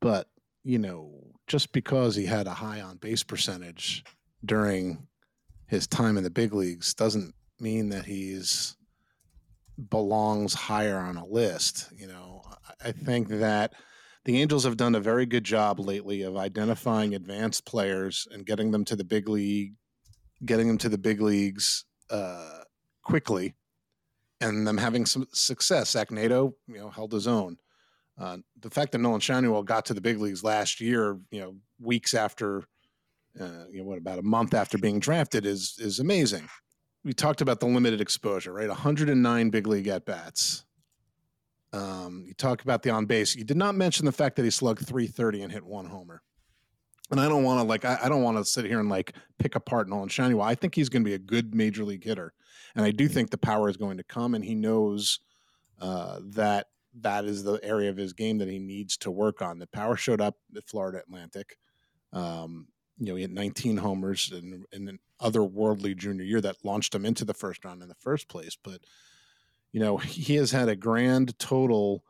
[0.00, 0.28] but
[0.64, 1.12] you know,
[1.46, 4.04] just because he had a high on base percentage
[4.44, 5.06] during
[5.66, 8.76] his time in the big leagues doesn't mean that he's
[9.90, 11.90] belongs higher on a list.
[11.96, 12.42] You know,
[12.84, 13.74] I think that
[14.24, 18.70] the Angels have done a very good job lately of identifying advanced players and getting
[18.70, 19.74] them to the big league,
[20.44, 22.60] getting them to the big leagues uh,
[23.02, 23.54] quickly,
[24.40, 25.90] and them having some success.
[25.90, 27.56] Zach Neto, you know, held his own.
[28.18, 31.56] Uh, the fact that Nolan Schanuel got to the big leagues last year, you know,
[31.80, 32.64] weeks after,
[33.40, 36.48] uh, you know, what about a month after being drafted is is amazing.
[37.04, 38.68] We talked about the limited exposure, right?
[38.68, 40.64] 109 big league at bats.
[41.72, 43.34] Um, you talk about the on base.
[43.34, 46.22] You did not mention the fact that he slugged 330 and hit one homer.
[47.10, 49.14] And I don't want to like I, I don't want to sit here and like
[49.38, 50.42] pick apart Nolan Schanuel.
[50.42, 52.32] I think he's going to be a good major league hitter,
[52.74, 54.34] and I do think the power is going to come.
[54.34, 55.20] And he knows
[55.78, 56.68] uh, that
[57.00, 59.58] that is the area of his game that he needs to work on.
[59.58, 61.58] The power showed up at Florida Atlantic.
[62.12, 62.68] Um,
[62.98, 67.04] you know, he had 19 homers in, in an otherworldly junior year that launched him
[67.04, 68.56] into the first round in the first place.
[68.62, 68.80] But
[69.72, 72.04] you know, he has had a grand total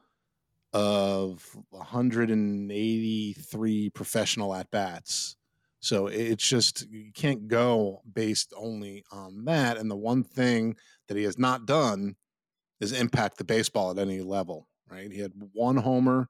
[0.72, 5.36] of 183 professional at bats.
[5.80, 9.78] So it's just, you can't go based only on that.
[9.78, 10.76] And the one thing
[11.08, 12.14] that he has not done
[12.80, 15.10] is impact the baseball at any level, right?
[15.10, 16.28] He had one homer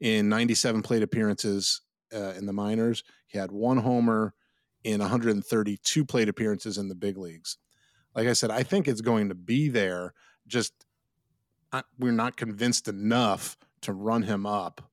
[0.00, 1.82] in 97 plate appearances
[2.14, 4.34] uh, in the minors, he had one homer
[4.84, 7.58] in 132 plate appearances in the big leagues.
[8.14, 10.14] Like I said, I think it's going to be there.
[10.48, 10.72] Just
[11.72, 14.90] uh, we're not convinced enough to run him up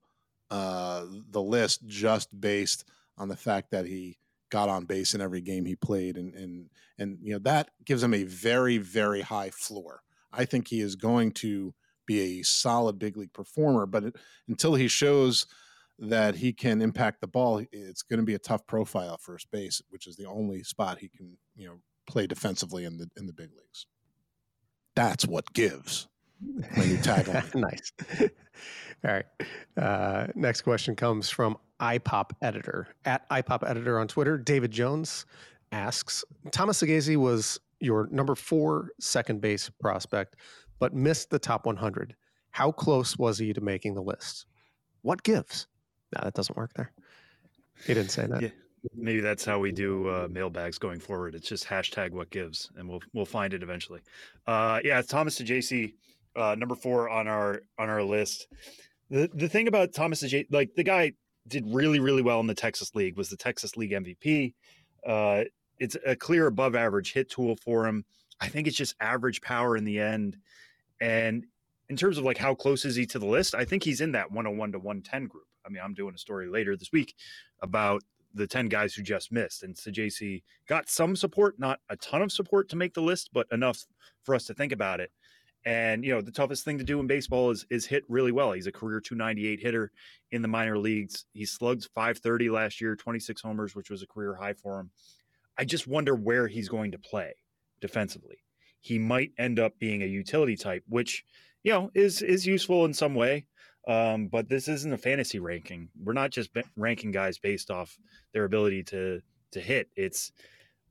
[0.52, 2.86] uh, the list just based
[3.18, 4.18] on the fact that he
[4.52, 8.04] got on base in every game he played, and and and you know that gives
[8.04, 10.02] him a very very high floor.
[10.32, 11.74] I think he is going to
[12.06, 14.16] be a solid big league performer, but it,
[14.48, 15.48] until he shows
[15.98, 19.82] that he can impact the ball, it's going to be a tough profile first base,
[19.90, 23.34] which is the only spot he can you know play defensively in the in the
[23.34, 23.88] big leagues.
[24.96, 26.08] That's what gives.
[26.78, 27.56] My new tagline.
[27.56, 27.92] nice.
[29.06, 29.26] All right.
[29.78, 34.38] Uh, next question comes from iPop Editor at iPop Editor on Twitter.
[34.38, 35.26] David Jones
[35.72, 40.38] asks Thomas Saggese was your number four second base prospect,
[40.80, 42.16] but missed the top 100.
[42.52, 44.46] How close was he to making the list?
[45.02, 45.68] What gives?
[46.16, 46.92] No, that doesn't work there.
[47.86, 48.42] He didn't say that.
[48.42, 48.50] Yeah.
[48.94, 51.36] Maybe that's how we do uh, mailbags going forward.
[51.36, 54.02] It's just hashtag what gives, and we'll we'll find it eventually.
[54.46, 55.94] Uh, yeah, Thomas Saggese,
[56.36, 58.48] uh, number four on our on our list.
[59.10, 61.14] The the thing about Thomas Saggese, like the guy
[61.48, 64.54] did really really well in the Texas League, was the Texas League MVP.
[65.06, 65.44] Uh,
[65.80, 68.06] it's a clear above average hit tool for him.
[68.40, 70.38] I think it's just average power in the end.
[71.02, 71.46] And
[71.90, 74.14] in terms of like how close is he to the list, I think he's in
[74.14, 75.46] that 101 to 110 group.
[75.66, 77.16] I mean, I'm doing a story later this week
[77.62, 78.04] about
[78.36, 79.64] the 10 guys who just missed.
[79.64, 83.30] And so Saggese got some support, not a ton of support to make the list,
[83.34, 83.86] but enough
[84.24, 85.12] for us to think about it.
[85.66, 88.52] And you know, the toughest thing to do in baseball is is hit really well.
[88.52, 89.92] He's a career 298 hitter
[90.32, 91.26] in the minor leagues.
[91.34, 94.92] He slugged 530 last year, 26 homers, which was a career high for him.
[95.58, 97.34] I just wonder where he's going to play
[97.82, 98.38] defensively.
[98.80, 101.24] He might end up being a utility type, which
[101.64, 103.48] you know is is useful in some way.
[103.88, 105.90] Um, but this isn't a fantasy ranking.
[106.04, 107.98] We're not just ranking guys based off
[108.34, 109.22] their ability to
[109.52, 109.90] to hit.
[109.96, 110.32] It's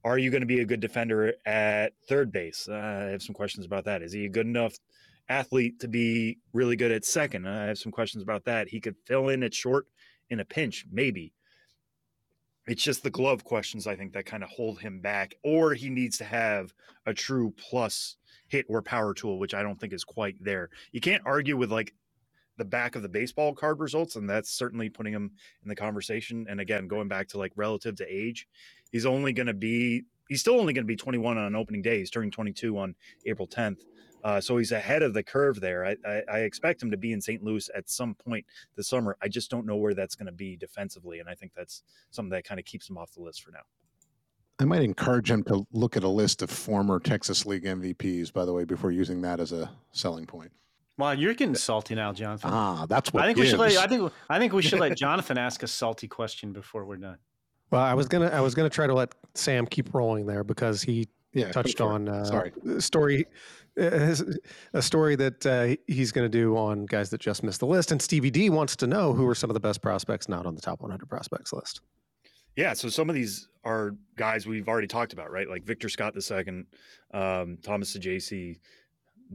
[0.05, 2.69] are you going to be a good defender at third base?
[2.71, 4.03] Uh, I have some questions about that.
[4.03, 4.75] Is he a good enough
[5.29, 7.49] athlete to be really good at second?
[7.49, 8.69] I have some questions about that.
[8.69, 9.87] He could fill in at short
[10.29, 11.33] in a pinch, maybe.
[12.67, 15.91] It's just the glove questions I think that kind of hold him back, or he
[15.91, 16.73] needs to have
[17.07, 18.17] a true plus
[18.49, 20.71] hit or power tool, which I don't think is quite there.
[20.93, 21.95] You can't argue with like
[22.57, 25.33] the back of the baseball card results, and that's certainly putting him
[25.63, 26.47] in the conversation.
[26.49, 28.47] And again, going back to like relative to age,
[28.93, 31.99] he's only going to be he's still only going to be 21 on opening day.
[31.99, 32.95] He's turning 22 on
[33.27, 33.83] April 10th.
[34.23, 35.85] Uh, so he's ahead of the curve there.
[35.85, 37.43] I, I, I, expect him to be in St.
[37.43, 39.19] Louis at some point this summer.
[39.21, 42.31] I just don't know where that's going to be defensively, and I think that's something
[42.31, 43.61] that kind of keeps him off the list for now.
[44.59, 48.47] I might encourage him to look at a list of former Texas League MVPs, by
[48.47, 50.53] the way, before using that as a selling point.
[50.97, 52.51] Wow, you're getting salty now, Jonathan.
[52.53, 53.47] Ah, that's what I think gives.
[53.47, 53.59] we should.
[53.59, 56.97] Let, I think I think we should let Jonathan ask a salty question before we're
[56.97, 57.19] done.
[57.71, 60.83] Well, I was gonna I was gonna try to let Sam keep rolling there because
[60.83, 63.27] he yeah, touched on uh, sorry story
[63.81, 64.15] uh,
[64.73, 67.91] a story that uh, he's going to do on guys that just missed the list,
[67.91, 70.55] and Stevie D wants to know who are some of the best prospects not on
[70.55, 71.81] the top 100 prospects list.
[72.57, 75.49] Yeah, so some of these are guys we've already talked about, right?
[75.49, 76.65] Like Victor Scott II,
[77.13, 78.61] um, Thomas Saggese,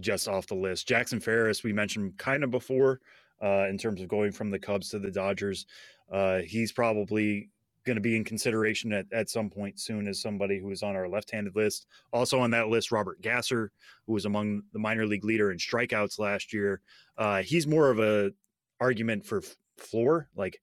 [0.02, 0.88] just off the list.
[0.88, 3.02] Jackson Ferris, we mentioned kind of before
[3.42, 5.66] uh, in terms of going from the Cubs to the Dodgers.
[6.12, 7.50] Uh, he's probably
[7.86, 10.96] going to be in consideration at, at some point soon as somebody who is on
[10.96, 11.88] our left-handed list.
[12.12, 13.72] Also on that list, Robert Gasser,
[14.06, 16.82] who was among the minor league leader in strikeouts last year.
[17.18, 18.32] Uh, he's more of a
[18.80, 20.30] argument for f- floor.
[20.36, 20.62] Like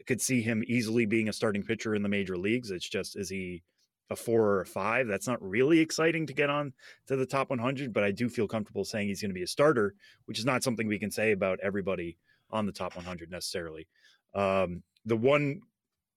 [0.00, 2.70] I could see him easily being a starting pitcher in the major leagues.
[2.70, 3.62] It's just is he
[4.10, 5.06] a four or a five?
[5.06, 6.72] That's not really exciting to get on
[7.06, 9.46] to the top 100, but I do feel comfortable saying he's going to be a
[9.46, 9.94] starter,
[10.26, 12.18] which is not something we can say about everybody
[12.50, 13.86] on the top 100 necessarily.
[14.34, 15.60] Um, the one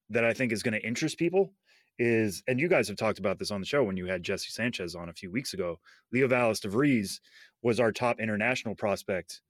[0.10, 1.54] that I think is going to interest people
[1.98, 4.50] is, and you guys have talked about this on the show when you had Jesse
[4.50, 5.80] Sanchez on a few weeks ago.
[6.14, 7.22] Leodalis De Vries
[7.62, 9.42] was our top international prospect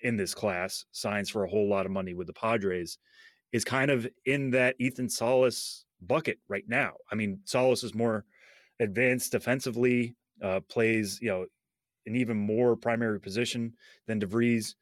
[0.00, 2.98] in this class, signs for a whole lot of money with the Padres,
[3.52, 6.94] is kind of in that Ethan Salas bucket right now.
[7.10, 8.24] I mean, Salas is more
[8.80, 11.46] advanced defensively, uh, plays, you know,
[12.06, 13.74] an even more primary position
[14.06, 14.74] than De Vries,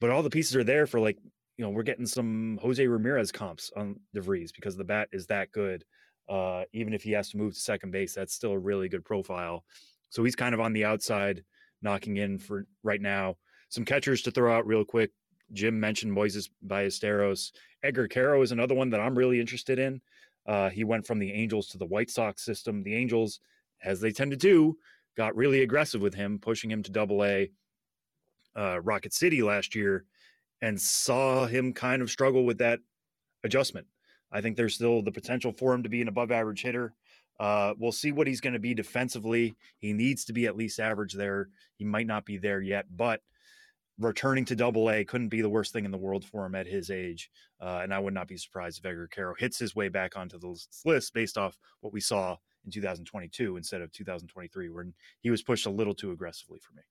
[0.00, 1.18] but all the pieces are there for like
[1.56, 5.26] you know, we're getting some Jose Ramirez comps on De Vries because the bat is
[5.26, 5.84] that good.
[6.28, 9.04] Uh, even if he has to move to second base, that's still a really good
[9.04, 9.64] profile.
[10.10, 11.44] So he's kind of on the outside,
[11.82, 13.36] knocking in for right now.
[13.68, 15.12] Some catchers to throw out real quick.
[15.52, 17.52] Jim mentioned Moises Ballesteros.
[17.82, 20.00] Edgar Quero is another one that I'm really interested in.
[20.46, 22.82] Uh, he went from the Angels to the White Sox system.
[22.82, 23.40] The Angels,
[23.82, 24.76] as they tend to do,
[25.16, 27.50] got really aggressive with him, pushing him to double A.
[28.56, 30.04] Uh, Rocket City last year
[30.62, 32.80] and saw him kind of struggle with that
[33.44, 33.86] adjustment.
[34.32, 36.94] I think there's still the potential for him to be an above average hitter.
[37.38, 39.56] Uh, we'll see what he's going to be defensively.
[39.78, 41.48] He needs to be at least average there.
[41.76, 43.20] He might not be there yet, but
[43.98, 46.66] returning to double A couldn't be the worst thing in the world for him at
[46.66, 47.30] his age.
[47.60, 50.38] Uh, and I would not be surprised if Edgar Quero hits his way back onto
[50.38, 55.42] the list based off what we saw in 2022 instead of 2023, when he was
[55.42, 56.82] pushed a little too aggressively for me.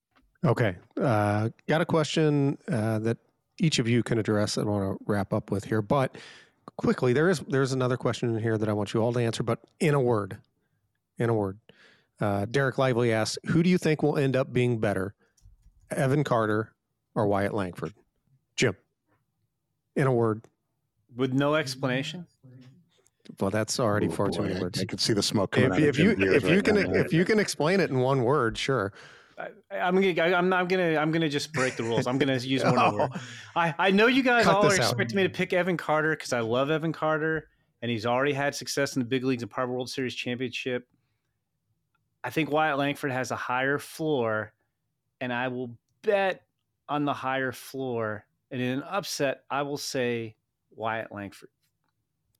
[0.43, 0.75] Okay.
[0.99, 3.17] Uh, got a question uh, that
[3.59, 4.57] each of you can address.
[4.57, 6.17] I want to wrap up with here, but
[6.77, 9.43] quickly, there is there's another question in here that I want you all to answer,
[9.43, 10.37] but in a word,
[11.17, 11.59] in a word.
[12.19, 15.15] Uh, Derek Lively asks, "Who do you think will end up being better,
[15.89, 16.74] Evan Carter
[17.15, 17.93] or Wyatt Langford?"
[18.55, 18.75] Jim,
[19.95, 20.43] in a word,
[21.15, 22.27] with no explanation.
[23.39, 24.79] Well, that's already Oh, far too boy, many I- words.
[24.81, 26.61] I can see the smoke coming If, out of if you Jim's ears if you
[26.61, 26.99] can now.
[26.99, 28.93] if you can explain it in one word, sure.
[29.37, 30.13] I, I'm gonna.
[30.21, 30.95] I, I'm not I'm gonna.
[30.97, 32.07] I'm gonna just break the rules.
[32.07, 32.95] I'm gonna use one Oh.
[32.97, 33.09] word.
[33.55, 34.91] I, I know you guys Cut all are this out.
[34.91, 37.49] expecting me to pick Evan Carter because I love Evan Carter
[37.81, 40.87] and he's already had success in the big leagues and part of World Series championship.
[42.23, 44.53] I think Wyatt Langford has a higher floor,
[45.19, 46.43] and I will bet
[46.89, 48.25] on the higher floor.
[48.51, 50.35] And in an upset, I will say
[50.75, 51.49] Wyatt Langford.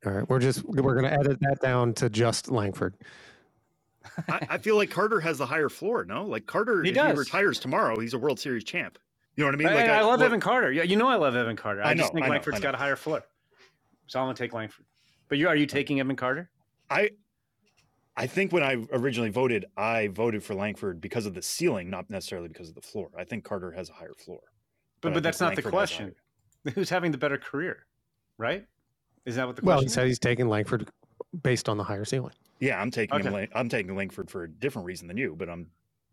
[0.04, 2.94] All right, we're just we're going to edit that down to just Langford.
[4.28, 6.04] I, I feel like Carter has the higher floor.
[6.04, 7.12] No, like Carter, He if does.
[7.12, 8.98] he retires tomorrow, he's a World Series champ.
[9.34, 9.68] You know what I mean?
[9.68, 10.70] I, Like I love look- Evan Carter.
[10.72, 11.82] Yeah, you know I love Evan Carter.
[11.82, 12.62] I, I just think I know, Langford's I know.
[12.62, 13.22] got a higher floor.
[14.06, 14.84] So I'm gonna take Langford.
[15.28, 16.50] But you are you taking Evan Carter?
[16.88, 17.10] I
[18.16, 22.08] I think when I originally voted, I voted for Langford because of the ceiling, not
[22.08, 23.10] necessarily because of the floor.
[23.16, 24.40] I think Carter has a higher floor.
[25.02, 26.14] But I but that's not the Langford has a question.
[26.74, 27.86] Who's having the better career,
[28.38, 28.64] right?
[29.26, 29.88] Is that what the Well, question?
[29.88, 30.88] he said he's taking Langford
[31.42, 32.32] based on the higher ceiling.
[32.58, 33.20] Yeah, I'm taking.
[33.20, 33.28] Okay.
[33.30, 35.66] Lang- I'm taking Langford for a different reason than you, but I'm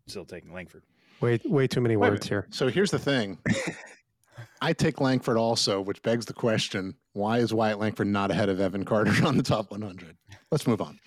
[0.06, 0.82] still taking Langford.
[1.20, 2.46] Way way too many Wait words here.
[2.50, 3.38] So here's the thing.
[4.60, 8.60] I take Langford also, which begs the question: Why is Wyatt Langford not ahead of
[8.60, 10.16] Evan Carter on the top 100?
[10.50, 10.98] Let's move on.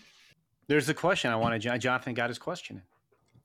[0.67, 1.61] There's the question I wanted.
[1.61, 2.81] Jon- Jonathan got his question.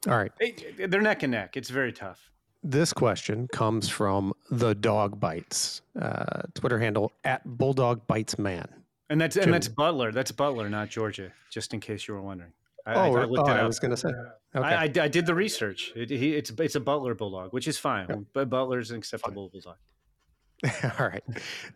[0.08, 0.32] All right.
[0.40, 0.90] in.
[0.90, 1.56] They're neck and neck.
[1.56, 2.30] It's very tough.
[2.64, 8.68] This question comes from the Dog Bites uh, Twitter handle at Bulldog Bites Man.
[9.10, 9.44] And that's Jim.
[9.44, 10.12] and that's Butler.
[10.12, 11.32] That's Butler, not Georgia.
[11.50, 12.52] Just in case you were wondering.
[12.86, 14.08] I, oh, I, I oh, looked it I was going to say.
[14.08, 14.66] Okay.
[14.66, 15.92] I, I, I did the research.
[15.94, 18.26] It, he, it's it's a Butler bulldog, which is fine.
[18.32, 19.76] But Butler's an acceptable bulldog.
[20.98, 21.24] All right.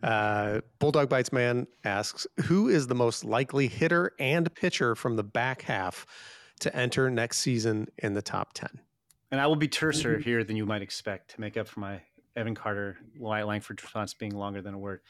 [0.01, 5.23] Uh, Bulldog Bites Man asks Who is the most likely hitter and pitcher from the
[5.23, 6.05] back half
[6.61, 8.69] to enter next season in the top 10?
[9.31, 12.01] And I will be terser here than you might expect to make up for my
[12.37, 15.01] Evan Carter, Wyatt Langford response being longer than a word.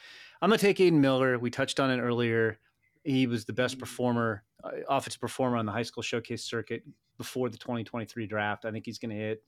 [0.42, 1.38] I'm going to take Aidan Miller.
[1.38, 2.58] We touched on it earlier.
[3.04, 6.84] He was the best performer, uh, offensive performer on the high school showcase circuit
[7.18, 8.66] before the 2023 draft.
[8.66, 9.44] I think he's going to hit.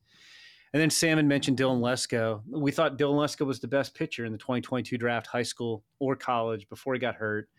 [0.73, 2.41] And then Salmon mentioned Dylan Lesko.
[2.47, 6.15] We thought Dylan Lesko was the best pitcher in the 2022 draft, high school or
[6.15, 7.49] college, before he got hurt.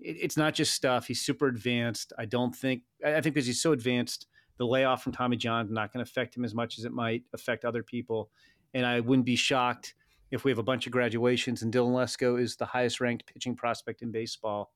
[0.00, 1.06] It, it's not just stuff.
[1.06, 2.12] He's super advanced.
[2.18, 4.26] I don't think, I think because he's so advanced,
[4.58, 6.92] the layoff from Tommy John is not going to affect him as much as it
[6.92, 8.30] might affect other people
[8.76, 9.94] and I wouldn't be shocked
[10.30, 13.56] if we have a bunch of graduations and Dylan Lesko is the highest ranked pitching
[13.56, 14.72] prospect in baseball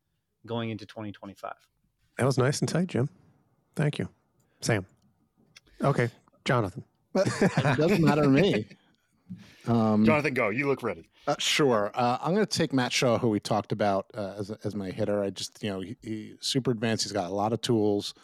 [0.46, 1.52] going into 2025.
[2.16, 3.10] That was nice and tight, Jim.
[3.76, 4.08] Thank you,
[4.62, 4.86] Sam.
[5.82, 6.08] Okay,
[6.46, 6.84] Jonathan.
[7.14, 8.66] it doesn't matter to me.
[9.66, 10.48] Um, Jonathan, go.
[10.48, 11.08] You look ready.
[11.26, 11.90] Uh, sure.
[11.94, 14.90] Uh, I'm going to take Matt Shaw, who we talked about uh, as, as my
[14.90, 15.22] hitter.
[15.22, 17.04] I just, you know, he, he super advanced.
[17.04, 18.14] He's got a lot of tools,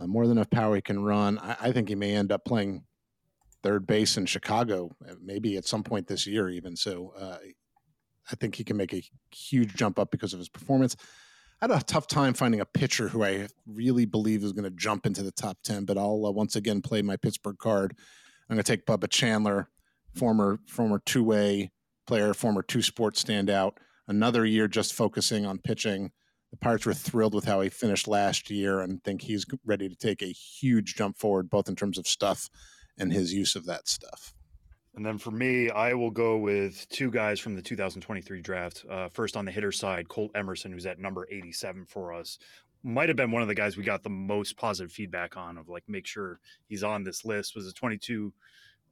[0.00, 1.38] uh, more than enough power he can run.
[1.38, 2.84] I, I think he may end up playing
[3.62, 6.76] third base in Chicago, uh, maybe at some point this year, even.
[6.76, 7.38] So uh,
[8.30, 10.96] I think he can make a huge jump up because of his performance.
[11.62, 15.06] Had a tough time finding a pitcher who I really believe is going to jump
[15.06, 17.94] into the top 10, but I'll uh, once again play my Pittsburgh card.
[18.50, 19.68] I'm going to take Bubba Chandler,
[20.12, 21.70] former former two way
[22.04, 23.74] player, former two sports standout.
[24.08, 26.10] Another year just focusing on pitching.
[26.50, 29.94] The Pirates were thrilled with how he finished last year and think he's ready to
[29.94, 32.50] take a huge jump forward, both in terms of stuff
[32.98, 34.34] and his use of that stuff.
[34.94, 38.84] And then for me, I will go with two guys from the 2023 draft.
[38.88, 42.38] Uh, first on the hitter side, Colt Emerson, who's at number 87 for us.
[42.82, 45.68] Might have been one of the guys we got the most positive feedback on of
[45.68, 47.54] like make sure he's on this list.
[47.54, 48.32] Was a 22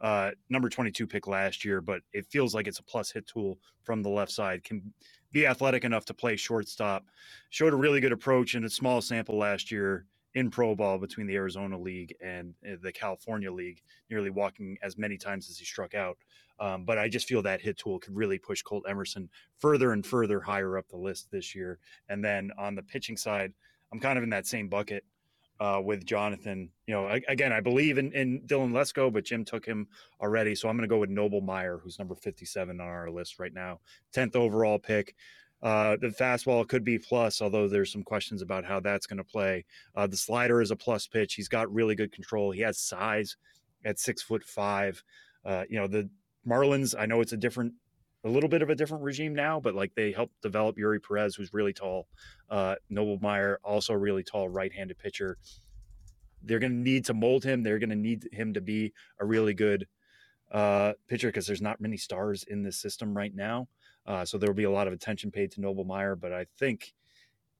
[0.00, 3.58] uh, number 22 pick last year, but it feels like it's a plus hit tool
[3.82, 4.64] from the left side.
[4.64, 4.94] Can
[5.32, 7.04] be athletic enough to play shortstop.
[7.50, 11.26] Showed a really good approach in a small sample last year in pro ball between
[11.26, 15.64] the Arizona League and uh, the California League, nearly walking as many times as he
[15.64, 16.18] struck out.
[16.60, 20.04] Um, but I just feel that hit tool could really push Colt Emerson further and
[20.04, 21.78] further higher up the list this year.
[22.08, 23.52] And then on the pitching side,
[23.92, 25.04] I'm kind of in that same bucket
[25.58, 26.70] uh, with Jonathan.
[26.86, 29.88] You know, I, again, I believe in, in Dylan Lesko, but Jim took him
[30.20, 30.54] already.
[30.54, 33.52] So I'm going to go with Noble Meyer, who's number 57 on our list right
[33.52, 33.80] now,
[34.14, 35.14] 10th overall pick.
[35.62, 39.24] Uh, the fastball could be plus, although there's some questions about how that's going to
[39.24, 39.64] play.
[39.94, 41.34] Uh, the slider is a plus pitch.
[41.34, 42.50] He's got really good control.
[42.50, 43.36] He has size
[43.84, 45.02] at six foot five.
[45.44, 46.08] Uh, you know, the
[46.46, 47.74] Marlins, I know it's a different,
[48.24, 51.34] a little bit of a different regime now, but like they helped develop Eury Perez,
[51.34, 52.06] who's really tall.
[52.48, 55.36] Uh, Noble Meyer, also really tall right handed pitcher.
[56.42, 57.62] They're going to need to mold him.
[57.62, 59.86] They're going to need him to be a really good
[60.50, 63.68] uh, pitcher because there's not many stars in this system right now.
[64.10, 66.16] Uh, so there will be a lot of attention paid to Noble Meyer.
[66.16, 66.94] But I think,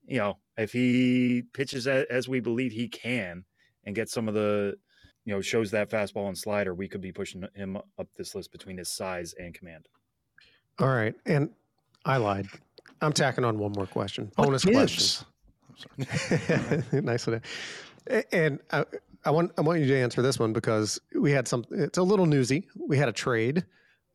[0.05, 3.45] you know, if he pitches as we believe he can
[3.85, 4.75] and gets some of the,
[5.23, 8.51] you know, shows that fastball and slider, we could be pushing him up this list
[8.51, 9.87] between his size and command.
[10.77, 11.15] All right.
[11.25, 11.51] And
[12.03, 12.47] I lied.
[12.99, 14.29] I'm tacking on one more question.
[14.35, 15.25] Bonus question.
[16.91, 17.41] nice one.
[18.33, 18.83] And I,
[19.23, 21.63] I, want I want you to answer this one because we had some.
[21.71, 22.67] It's a little newsy.
[22.75, 23.63] We had a trade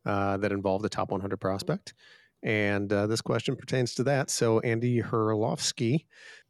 [0.05, 1.95] uh, that involved a top 100 prospect.
[2.43, 4.29] And uh, this question pertains to that.
[4.29, 6.05] So, Andy Herlovsky,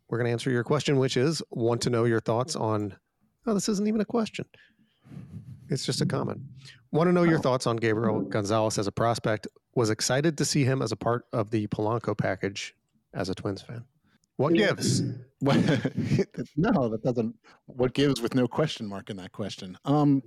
[0.09, 2.95] we're going to answer your question, which is want to know your thoughts on.
[3.45, 4.45] Oh, this isn't even a question.
[5.69, 6.41] It's just a comment.
[6.91, 9.47] Want to know your thoughts on Gabriel Gonzalez as a prospect.
[9.75, 12.75] Was excited to see him as a part of the Polanco package
[13.13, 13.83] as a Twins fan.
[14.37, 15.01] What gives?
[15.41, 17.35] no, that doesn't.
[17.65, 19.77] What gives with no question mark in that question?
[19.83, 20.21] Um,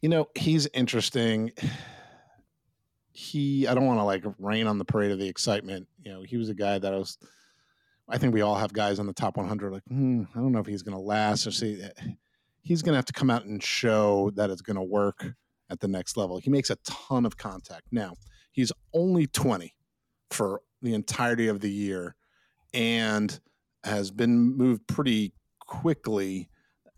[0.00, 1.52] you know, he's interesting
[3.16, 5.88] he I don't want to like rain on the parade of the excitement.
[6.04, 7.16] You know, he was a guy that I was.
[8.08, 9.72] I think we all have guys on the top 100.
[9.72, 11.82] Like, hmm, I don't know if he's going to last or see.
[11.82, 12.10] Eh,
[12.60, 15.24] he's going to have to come out and show that it's going to work
[15.70, 16.38] at the next level.
[16.38, 17.86] He makes a ton of contact.
[17.90, 18.14] Now,
[18.52, 19.74] he's only 20
[20.30, 22.14] for the entirety of the year
[22.74, 23.40] and
[23.82, 26.48] has been moved pretty quickly.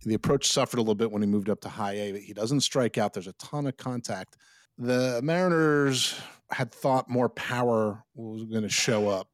[0.05, 2.35] The approach suffered a little bit when he moved up to high A, but he
[2.35, 3.15] doesn't strike out.
[3.15, 4.37] There's a ton of contact
[4.79, 6.19] the Mariners
[6.51, 9.29] had thought more power was going to show up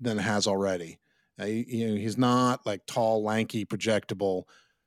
[0.00, 0.98] than has already.
[1.40, 4.44] Uh, you know, he's not like tall, lanky, projectable.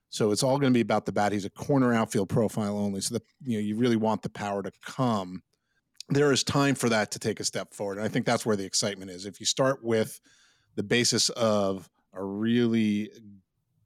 [0.09, 1.31] So it's all going to be about the bat.
[1.31, 3.01] He's a corner outfield profile only.
[3.01, 5.41] So that you know, you really want the power to come.
[6.09, 8.57] There is time for that to take a step forward, and I think that's where
[8.57, 9.25] the excitement is.
[9.25, 10.19] If you start with
[10.75, 13.11] the basis of a really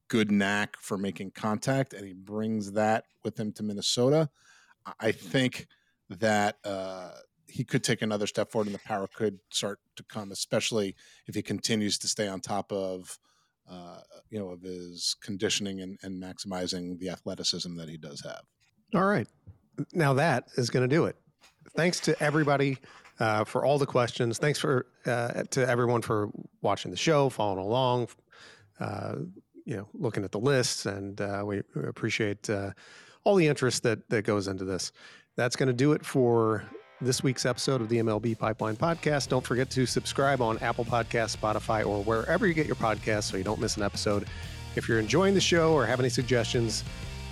[0.07, 4.29] good knack for making contact, and he brings that with him to Minnesota,
[4.99, 5.67] I think
[6.09, 7.11] that uh,
[7.47, 10.95] he could take another step forward, and the power could start to come, especially
[11.27, 13.17] if he continues to stay on top of
[13.69, 18.41] uh, you know, of his conditioning and, and maximizing the athleticism that he does have.
[18.93, 19.27] All right.
[19.93, 21.15] Now that is going to do it.
[21.75, 22.77] Thanks to everybody
[23.19, 24.37] uh, for all the questions.
[24.37, 26.29] Thanks for uh, to everyone for
[26.61, 28.07] watching the show, following along,
[28.79, 29.15] uh,
[29.65, 32.71] you know, looking at the lists, and uh, we appreciate uh,
[33.25, 34.93] all the interest that that goes into this.
[35.35, 36.63] That's going to do it for
[37.01, 39.27] this week's episode of the MLB Pipeline Podcast.
[39.27, 43.37] Don't forget to subscribe on Apple Podcasts, Spotify, or wherever you get your podcasts so
[43.37, 44.27] you don't miss an episode.
[44.77, 46.85] If you're enjoying the show or have any suggestions,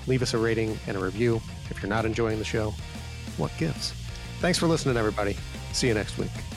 [0.05, 1.41] leave us a rating and a review.
[1.69, 2.73] If you're not enjoying the show,
[3.37, 3.91] what gives?
[4.39, 5.37] Thanks for listening, everybody.
[5.71, 6.52] See you next week.